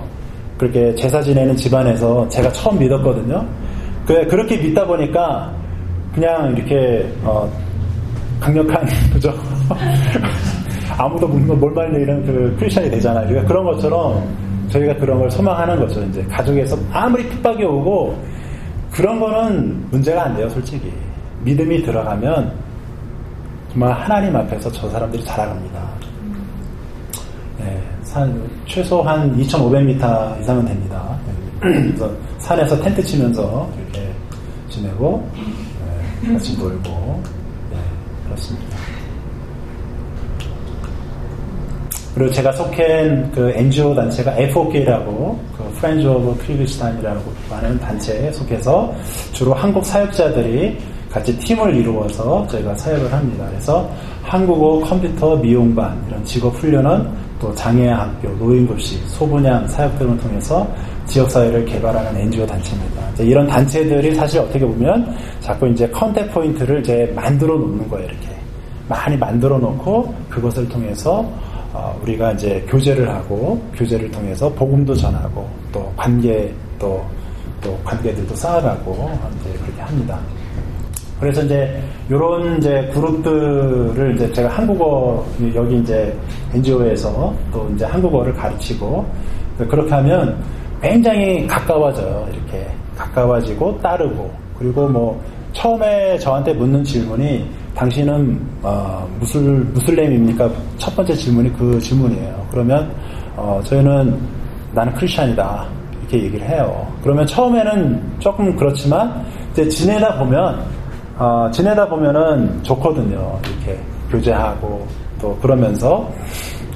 [0.57, 3.45] 그렇게 제사 지내는 집안에서 제가 처음 믿었거든요.
[4.05, 5.53] 그렇게 믿다 보니까
[6.13, 7.49] 그냥 이렇게 어,
[8.39, 9.33] 강력한 그죠?
[10.97, 13.27] 아무도 못 말리는 그 크리스천이 되잖아요.
[13.27, 14.23] 그러니까 그런 것처럼
[14.69, 16.03] 저희가 그런 걸 소망하는 거죠.
[16.03, 18.17] 이제 가족에서 아무리 핍박이 오고
[18.91, 20.91] 그런 거는 문제가 안 돼요, 솔직히.
[21.43, 22.53] 믿음이 들어가면
[23.71, 25.79] 정말 하나님 앞에서 저 사람들이 자라갑니다.
[27.59, 31.17] 네, 산, 최소 한 2,500m 이상은 됩니다.
[31.61, 34.11] 그래서 산에서 텐트 치면서 이렇게
[34.67, 35.29] 지내고
[36.23, 37.23] 네, 같이 놀고
[37.71, 37.77] 네,
[38.25, 38.77] 그렇습니다.
[42.15, 48.93] 그리고 제가 속한 그 NGO 단체가 FOK라고 그 Friends of Kyrgyzstan이라고 하는 단체에 속해서
[49.31, 50.77] 주로 한국 사역자들이
[51.09, 53.45] 같이 팀을 이루어서 저희가 사역을 합니다.
[53.49, 53.89] 그래서
[54.23, 57.07] 한국어 컴퓨터 미용반 이런 직업 훈련은
[57.41, 60.67] 또 장애학교, 노인급식, 소분양 사역 등을 통해서
[61.07, 63.23] 지역사회를 개발하는 NGO 단체입니다.
[63.23, 68.29] 이런 단체들이 사실 어떻게 보면 자꾸 이제 contact point를 이제 만들어 놓는 거예요, 이렇게.
[68.87, 71.25] 많이 만들어 놓고 그것을 통해서
[71.73, 77.01] 어, 우리가 이제 교제를 하고 교제를 통해서 복음도 전하고 또 관계 또,
[77.61, 80.19] 또 관계들도 쌓아가고 이제 그렇게 합니다.
[81.21, 86.17] 그래서 이제 이런 이제 그룹들을 이제 제가 한국어 여기 이제
[86.51, 89.05] NGO에서 또 이제 한국어를 가르치고
[89.69, 90.35] 그렇게 하면
[90.81, 92.27] 굉장히 가까워져요.
[92.33, 92.67] 이렇게
[92.97, 100.49] 가까워지고 따르고 그리고 뭐 처음에 저한테 묻는 질문이 당신은 어, 무슬 무슬림입니까?
[100.79, 102.47] 첫 번째 질문이 그 질문이에요.
[102.49, 102.91] 그러면
[103.37, 104.17] 어, 저희는
[104.73, 105.67] 나는 크리스천이다
[105.99, 106.87] 이렇게 얘기를 해요.
[107.03, 110.80] 그러면 처음에는 조금 그렇지만 이제 지내다 보면
[111.21, 113.39] 어, 지내다 보면은 좋거든요.
[113.43, 114.87] 이렇게 교제하고
[115.21, 116.11] 또 그러면서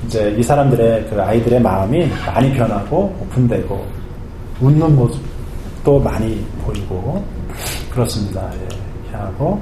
[0.05, 3.83] 이제 이 사람들의 그 아이들의 마음이 많이 변하고 오픈되고
[4.61, 7.25] 웃는 모습도 많이 보이고
[7.89, 8.47] 그렇습니다.
[8.53, 9.59] 예, 하고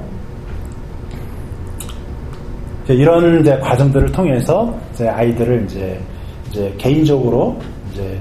[2.86, 5.98] 이런 이제 과정들을 통해서 이제 아이들을 이제
[6.50, 7.58] 이제 개인적으로
[7.90, 8.20] 이제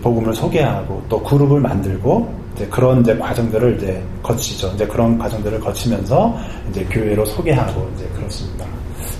[0.00, 4.70] 복음을 소개하고 또 그룹을 만들고 이제 그런 이제 과정들을 이제 거치죠.
[4.74, 6.36] 이제 그런 과정들을 거치면서
[6.68, 8.66] 이제 교회로 소개하고 이제 그렇습니다.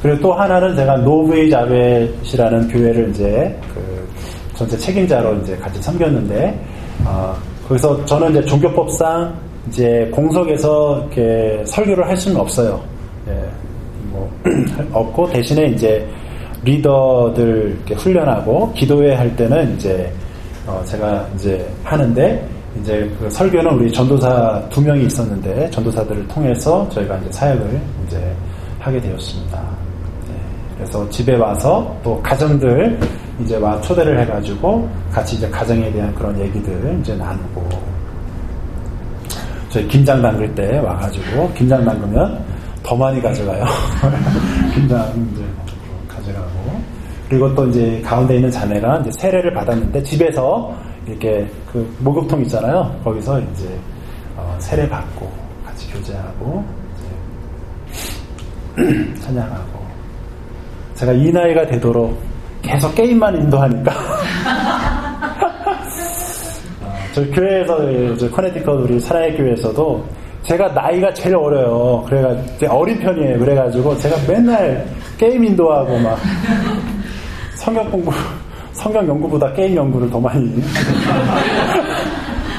[0.02, 4.08] 그리고 또 하나는 제가 노브웨이 자벳이라는 교회를 이제 그
[4.54, 6.60] 전체 책임자로 이제 같이 섬겼는데
[7.06, 7.34] 어,
[7.66, 9.34] 거기서 저는 이제 종교법상
[9.68, 12.78] 이제 공석에서 이렇게 설교를 할 수는 없어요.
[13.26, 13.32] 예,
[14.10, 14.30] 뭐
[14.92, 16.06] 없고 대신에 이제
[16.62, 20.12] 리더들 훈련하고 기도회 할 때는 이제
[20.66, 27.16] 어, 제가 이제 하는데 이제 그 설교는 우리 전도사 두 명이 있었는데 전도사들을 통해서 저희가
[27.18, 28.36] 이제 사역을 이제
[28.78, 29.60] 하게 되었습니다.
[30.28, 30.34] 네,
[30.76, 32.98] 그래서 집에 와서 또 가정들
[33.42, 37.68] 이제 와 초대를 해가지고 같이 이제 가정에 대한 그런 얘기들 이제 나누고
[39.70, 42.44] 저희 김장 담글 때 와가지고 김장 담그면
[42.82, 43.64] 더 많이 가져가요.
[44.74, 45.44] 김장 이제
[46.08, 46.80] 가져가고
[47.28, 50.74] 그리고 또 이제 가운데 있는 자매가 이제 세례를 받았는데 집에서
[51.06, 52.98] 이렇게 그 목욕통 있잖아요.
[53.04, 53.78] 거기서 이제
[54.36, 55.30] 어, 세례 받고
[55.66, 56.64] 같이 교제하고
[59.20, 59.80] 찬양하고
[60.94, 62.18] 제가 이 나이가 되도록
[62.62, 63.92] 계속 게임만 인도하니까
[66.82, 72.04] 어, 저 교회에서 저 커네티컷 우리 사랑의 교회에서도 제가 나이가 제일 어려요.
[72.08, 72.34] 그래가
[72.70, 73.38] 어린 편이에요.
[73.38, 74.86] 그래가지고 제가 맨날
[75.18, 76.18] 게임 인도하고 막
[77.54, 78.10] 성경 공부
[78.80, 80.50] 성경 연구보다 게임 연구를 더 많이.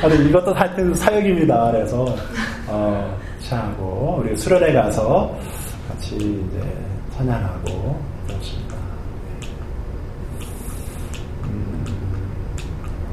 [0.02, 1.72] 근데 이것도 하여튼 사역입니다.
[1.72, 2.06] 그래서,
[2.68, 3.18] 어,
[3.50, 5.36] 하고 우리 수련회 가서
[5.90, 6.62] 같이 이제
[7.18, 8.76] 찬양하고, 그렇습니다.
[11.46, 11.86] 음,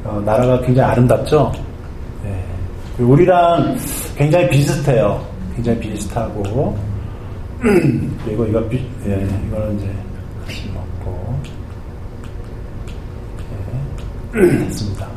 [0.05, 1.51] 어, 나라가 굉장히 아름답죠?
[2.23, 2.45] 네.
[2.99, 3.77] 우리랑
[4.17, 5.27] 굉장히 비슷해요.
[5.57, 6.77] 굉장히 비슷하고,
[8.25, 8.63] 그리고 이거,
[9.07, 9.91] 예, 이거는 이제
[10.47, 11.39] 같이 먹고,
[14.43, 15.09] 했습니다.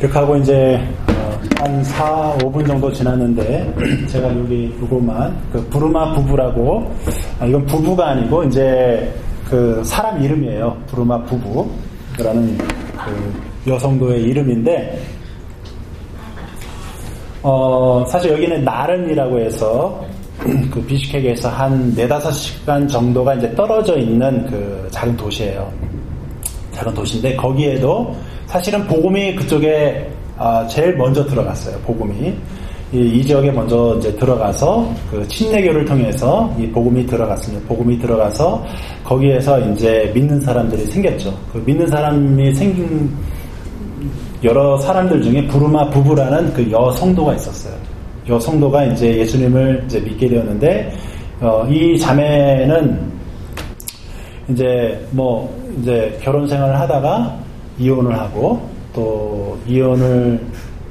[0.00, 1.01] 이렇게 하고 이제 어,
[1.62, 3.72] 한 4, 5분 정도 지났는데
[4.10, 6.92] 제가 여기 요것만 그 부르마 부부라고
[7.38, 9.14] 아, 이건 부부가 아니고 이제
[9.48, 10.76] 그 사람 이름이에요.
[10.88, 15.00] 부르마 부부라는 그 여성도의 이름인데
[17.44, 20.04] 어, 사실 여기는 나른이라고 해서
[20.68, 25.72] 그 비슈케크에서 한 4, 5시간 정도가 이제 떨어져 있는 그 작은 도시예요.
[26.72, 30.10] 작은 도시인데 거기에도 사실은 복음이 그쪽에
[30.44, 31.78] 아, 제일 먼저 들어갔어요.
[31.86, 32.34] 복음이
[32.92, 37.64] 이, 이, 지역에 먼저 이제 들어가서 그 침례교를 통해서 이 복음이 들어갔습니다.
[37.68, 38.66] 복음이 들어가서
[39.04, 41.32] 거기에서 이제 믿는 사람들이 생겼죠.
[41.52, 43.08] 그 믿는 사람이 생긴
[44.42, 47.74] 여러 사람들 중에 부르마 부부라는 그 여성도가 있었어요.
[48.28, 50.92] 여성도가 이제 예수님을 이제 믿게 되었는데
[51.40, 53.12] 어, 이 자매는
[54.48, 57.38] 이제 뭐 이제 결혼 생활을 하다가
[57.78, 60.40] 이혼을 하고 또 이혼을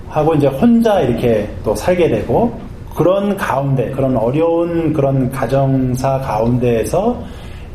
[0.07, 2.51] 하고 이제 혼자 이렇게 또 살게 되고
[2.95, 7.17] 그런 가운데 그런 어려운 그런 가정사 가운데에서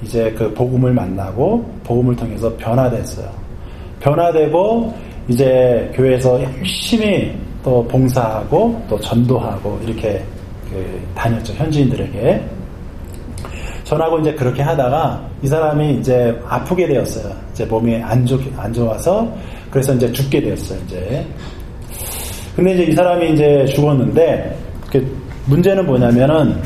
[0.03, 3.29] 이제 그 복음을 만나고 복음을 통해서 변화됐어요.
[4.01, 4.95] 변화되고
[5.29, 10.23] 이제 교회에서 열심히 또 봉사하고 또 전도하고 이렇게
[10.71, 12.45] 그 다녔죠 현지인들에게
[13.85, 17.33] 전하고 이제 그렇게 하다가 이 사람이 이제 아프게 되었어요.
[17.53, 19.29] 이제 몸이 안, 좋, 안 좋아서
[19.77, 20.79] 그래서 이제 죽게 되었어요.
[20.87, 21.27] 이제.
[22.57, 24.57] 근데 이제 이 사람이 이제 죽었는데
[24.91, 26.57] 그 문제는 뭐냐면은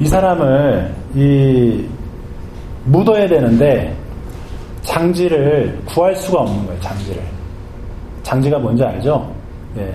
[0.00, 1.84] 이 사람을 이
[2.86, 3.94] 묻어야 되는데
[4.80, 6.80] 장지를 구할 수가 없는 거예요.
[6.80, 7.22] 장지를.
[8.22, 9.30] 장지가 뭔지 알죠?
[9.76, 9.92] 예.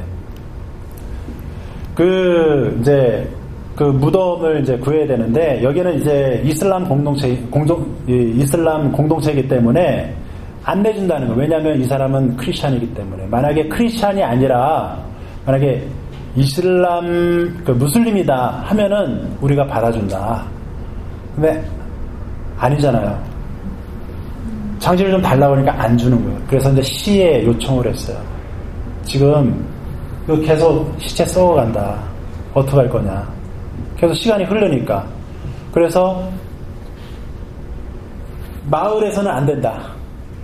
[1.95, 3.27] 그 이제
[3.75, 10.22] 그 무덤을 이제 구해야 되는데 여기는 이제 이슬람 공동체 공동 이슬람 공동체이기 때문에
[10.65, 11.33] 안 내준다는 거.
[11.33, 14.97] 왜냐하면 이 사람은 크리스찬이기 때문에 만약에 크리스찬이 아니라
[15.45, 15.85] 만약에
[16.35, 20.43] 이슬람 그 무슬림이다 하면은 우리가 받아준다.
[21.35, 21.63] 근데
[22.57, 23.21] 아니잖아요.
[24.79, 26.39] 장지를 좀 달라고 하니까 안 주는 거예요.
[26.47, 28.17] 그래서 이제 시에 요청을 했어요.
[29.05, 29.65] 지금
[30.45, 31.99] 계속 시체 썩어간다.
[32.53, 33.27] 어떡할 거냐.
[33.97, 35.05] 계속 시간이 흐르니까.
[35.73, 36.29] 그래서
[38.69, 39.92] 마을에서는 안 된다.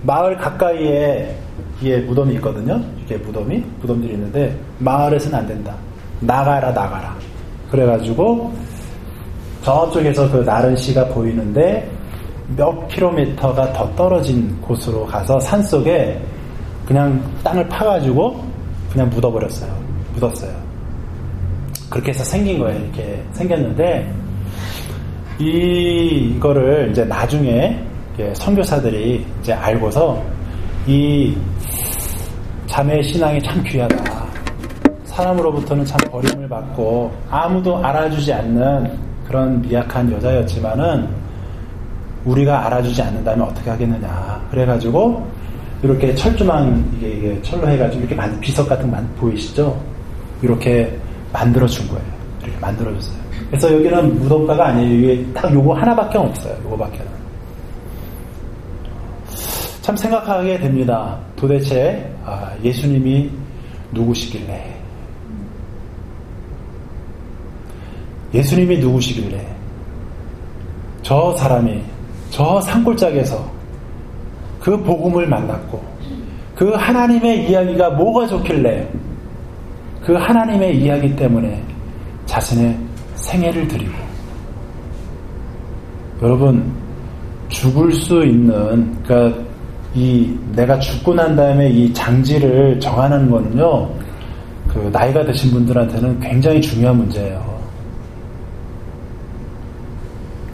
[0.02, 1.36] 마을 가까이에
[1.80, 2.80] 이게 무덤이 있거든요.
[3.04, 5.74] 이게 무덤이 무덤들이 있는데 마을에서는 안 된다.
[6.20, 7.16] 나가라 나가라.
[7.70, 8.52] 그래가지고
[9.62, 11.90] 저쪽에서 그 나른 씨가 보이는데
[12.56, 16.20] 몇 킬로미터가 더 떨어진 곳으로 가서 산 속에
[16.86, 18.42] 그냥 땅을 파가지고
[18.92, 19.70] 그냥 묻어버렸어요.
[20.14, 20.50] 묻었어요.
[21.88, 22.78] 그렇게 해서 생긴 거예요.
[22.80, 24.12] 이렇게 생겼는데
[25.38, 27.89] 이거를 이제 나중에
[28.34, 30.22] 선교사들이 이제 알고서
[30.86, 31.36] 이
[32.66, 33.96] 자매의 신앙이 참 귀하다.
[35.04, 38.90] 사람으로부터는 참 버림을 받고 아무도 알아주지 않는
[39.26, 41.08] 그런 미약한 여자였지만은
[42.24, 44.46] 우리가 알아주지 않는다면 어떻게 하겠느냐.
[44.50, 45.26] 그래가지고
[45.82, 49.78] 이렇게 철조망 이게, 이게 철로 해가지고 이렇게 만, 비석 같은 거 보이시죠?
[50.42, 50.96] 이렇게
[51.32, 52.02] 만들어 준 거예요.
[52.42, 53.20] 이렇게 만들어 줬어요.
[53.50, 54.94] 그래서 여기는 무덤가가 아니에요.
[54.94, 56.54] 이게 딱 요거 하나밖에 없어요.
[56.64, 57.19] 요거밖에는.
[59.90, 61.18] 참 생각하게 됩니다.
[61.34, 63.28] 도대체 아, 예수님이
[63.90, 64.76] 누구시길래?
[68.32, 69.44] 예수님이 누구시길래?
[71.02, 71.82] 저 사람이
[72.30, 73.50] 저 산골짜기에서
[74.60, 75.82] 그 복음을 만났고
[76.54, 78.88] 그 하나님의 이야기가 뭐가 좋길래
[80.04, 81.60] 그 하나님의 이야기 때문에
[82.26, 82.78] 자신의
[83.16, 83.94] 생애를 드리고
[86.22, 86.72] 여러분
[87.48, 89.49] 죽을 수 있는 그러니까
[89.94, 93.88] 이 내가 죽고 난 다음에 이 장지를 정하는 거는요
[94.72, 97.60] 그 나이가 드신 분들한테는 굉장히 중요한 문제예요.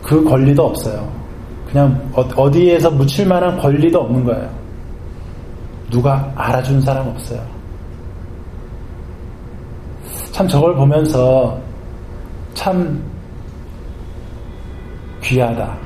[0.02, 1.12] 그 권리도 없어요.
[1.68, 4.48] 그냥 어, 어디에서 묻힐 만한 권리도 없는 거예요.
[5.90, 7.40] 누가 알아준 사람 없어요.
[10.32, 11.58] 참 저걸 보면서
[12.54, 13.02] 참
[15.22, 15.85] 귀하다.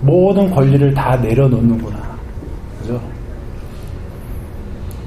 [0.00, 1.96] 모든 권리를 다 내려놓는구나.
[2.80, 3.00] 그죠?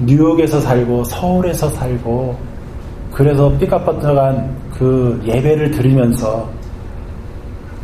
[0.00, 2.36] 뉴욕에서 살고, 서울에서 살고,
[3.12, 6.48] 그래서 삐까뻔쩍한 그 예배를 드리면서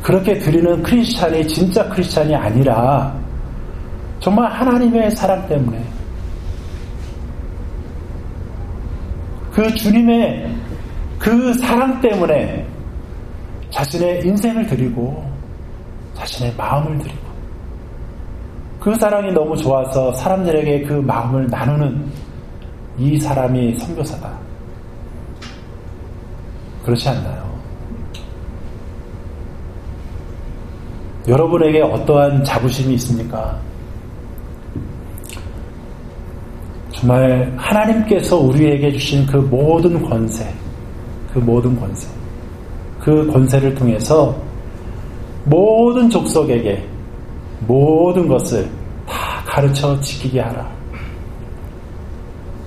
[0.02, 3.12] 그렇게 드리는 크리스찬이 진짜 크리스찬이 아니라
[4.20, 5.84] 정말 하나님의 사랑 때문에
[9.52, 10.54] 그 주님의
[11.18, 12.64] 그 사랑 때문에
[13.70, 15.25] 자신의 인생을 드리고
[16.16, 17.26] 자신의 마음을 드리고
[18.80, 22.06] 그 사랑이 너무 좋아서 사람들에게 그 마음을 나누는
[22.98, 24.30] 이 사람이 선교사다.
[26.84, 27.46] 그렇지 않나요?
[31.26, 33.58] 여러분에게 어떠한 자부심이 있습니까?
[36.92, 40.48] 정말 하나님께서 우리에게 주신 그 모든 권세,
[41.32, 42.08] 그 모든 권세,
[43.00, 44.45] 그 권세를 통해서
[45.46, 46.84] 모든 족속에게
[47.66, 48.68] 모든 것을
[49.06, 50.66] 다 가르쳐 지키게 하라.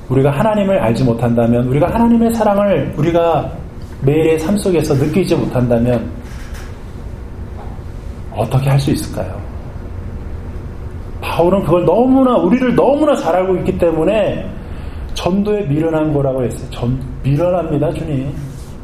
[0.09, 3.51] 우리가 하나님을 알지 못한다면, 우리가 하나님의 사랑을 우리가
[4.01, 6.09] 매일의 삶 속에서 느끼지 못한다면,
[8.33, 9.39] 어떻게 할 수 있을까요?
[11.21, 14.49] 바울은 그걸 너무나 우리를 너무나 잘 알고 있기 때문에
[15.13, 16.69] 전도에 미련한 거라고 했어요.
[16.71, 18.33] 전 미련합니다, 주님.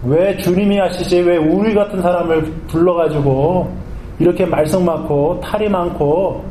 [0.04, 1.22] 왜 주님이 하시지?
[1.22, 3.85] 왜 우리 같은 사람을 불러가지고
[4.20, 6.44] 이렇게 말썽 많고 탈이 많고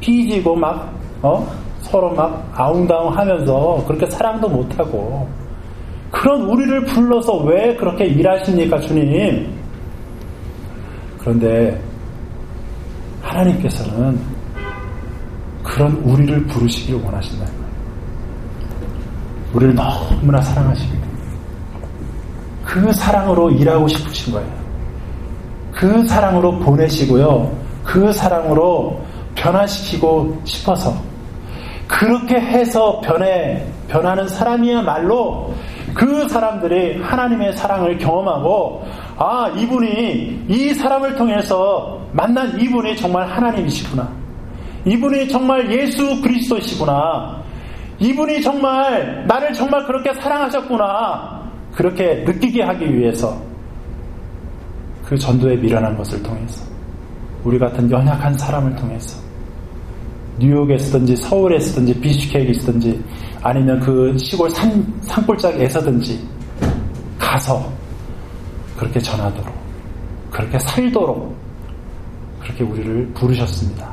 [0.00, 0.92] 피지고 막
[1.22, 1.46] 어?
[1.80, 5.28] 서로 막 아웅다웅 하면서 그렇게 사랑도 못하고
[6.10, 9.46] 그런 우리를 불러서 왜 그렇게 일하십니까, 주님?
[11.18, 11.80] 그런데
[13.22, 14.18] 하나님께서는
[15.62, 17.68] 그런 우리를 부르시기를 원하신다는 거예요.
[19.54, 21.08] 우리를 너무나 때문에.
[22.64, 24.57] 그 사랑으로 일하고 싶으신 거예요.
[25.78, 27.56] 그 사랑으로 보내시고요.
[27.84, 29.00] 그 사랑으로
[29.36, 30.92] 변화시키고 싶어서.
[31.86, 35.54] 그렇게 해서 변해, 변하는 사람이야말로
[35.94, 38.84] 그 사람들이 하나님의 사랑을 경험하고,
[39.16, 44.08] 아, 이분이, 이 사람을 통해서 만난 이분이 정말 하나님이시구나.
[44.84, 47.40] 이분이 정말 예수 그리스도시구나.
[48.00, 51.40] 이분이 정말 나를 정말 그렇게 사랑하셨구나.
[51.72, 53.48] 그렇게 느끼게 하기 위해서
[55.08, 56.62] 그 전도에 미련한 것을 통해서
[57.42, 59.18] 우리 같은 연약한 사람을 통해서
[60.38, 63.02] 뉴욕에 서든지 서울에 서든지 비슈케이에 서든지
[63.42, 66.20] 아니면 그 시골 산, 산골짜기에서든지
[67.18, 67.72] 가서
[68.76, 69.52] 그렇게 전하도록
[70.30, 71.34] 그렇게 살도록
[72.40, 73.88] 그렇게 우리를 부르셨습니다.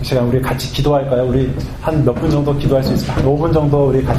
[0.00, 1.24] 이 시간 우리 같이 기도할까요?
[1.28, 3.16] 우리 한 몇 분 정도 기도할 수 있을까요?
[3.18, 4.10] 한 5분 정도 우리 같이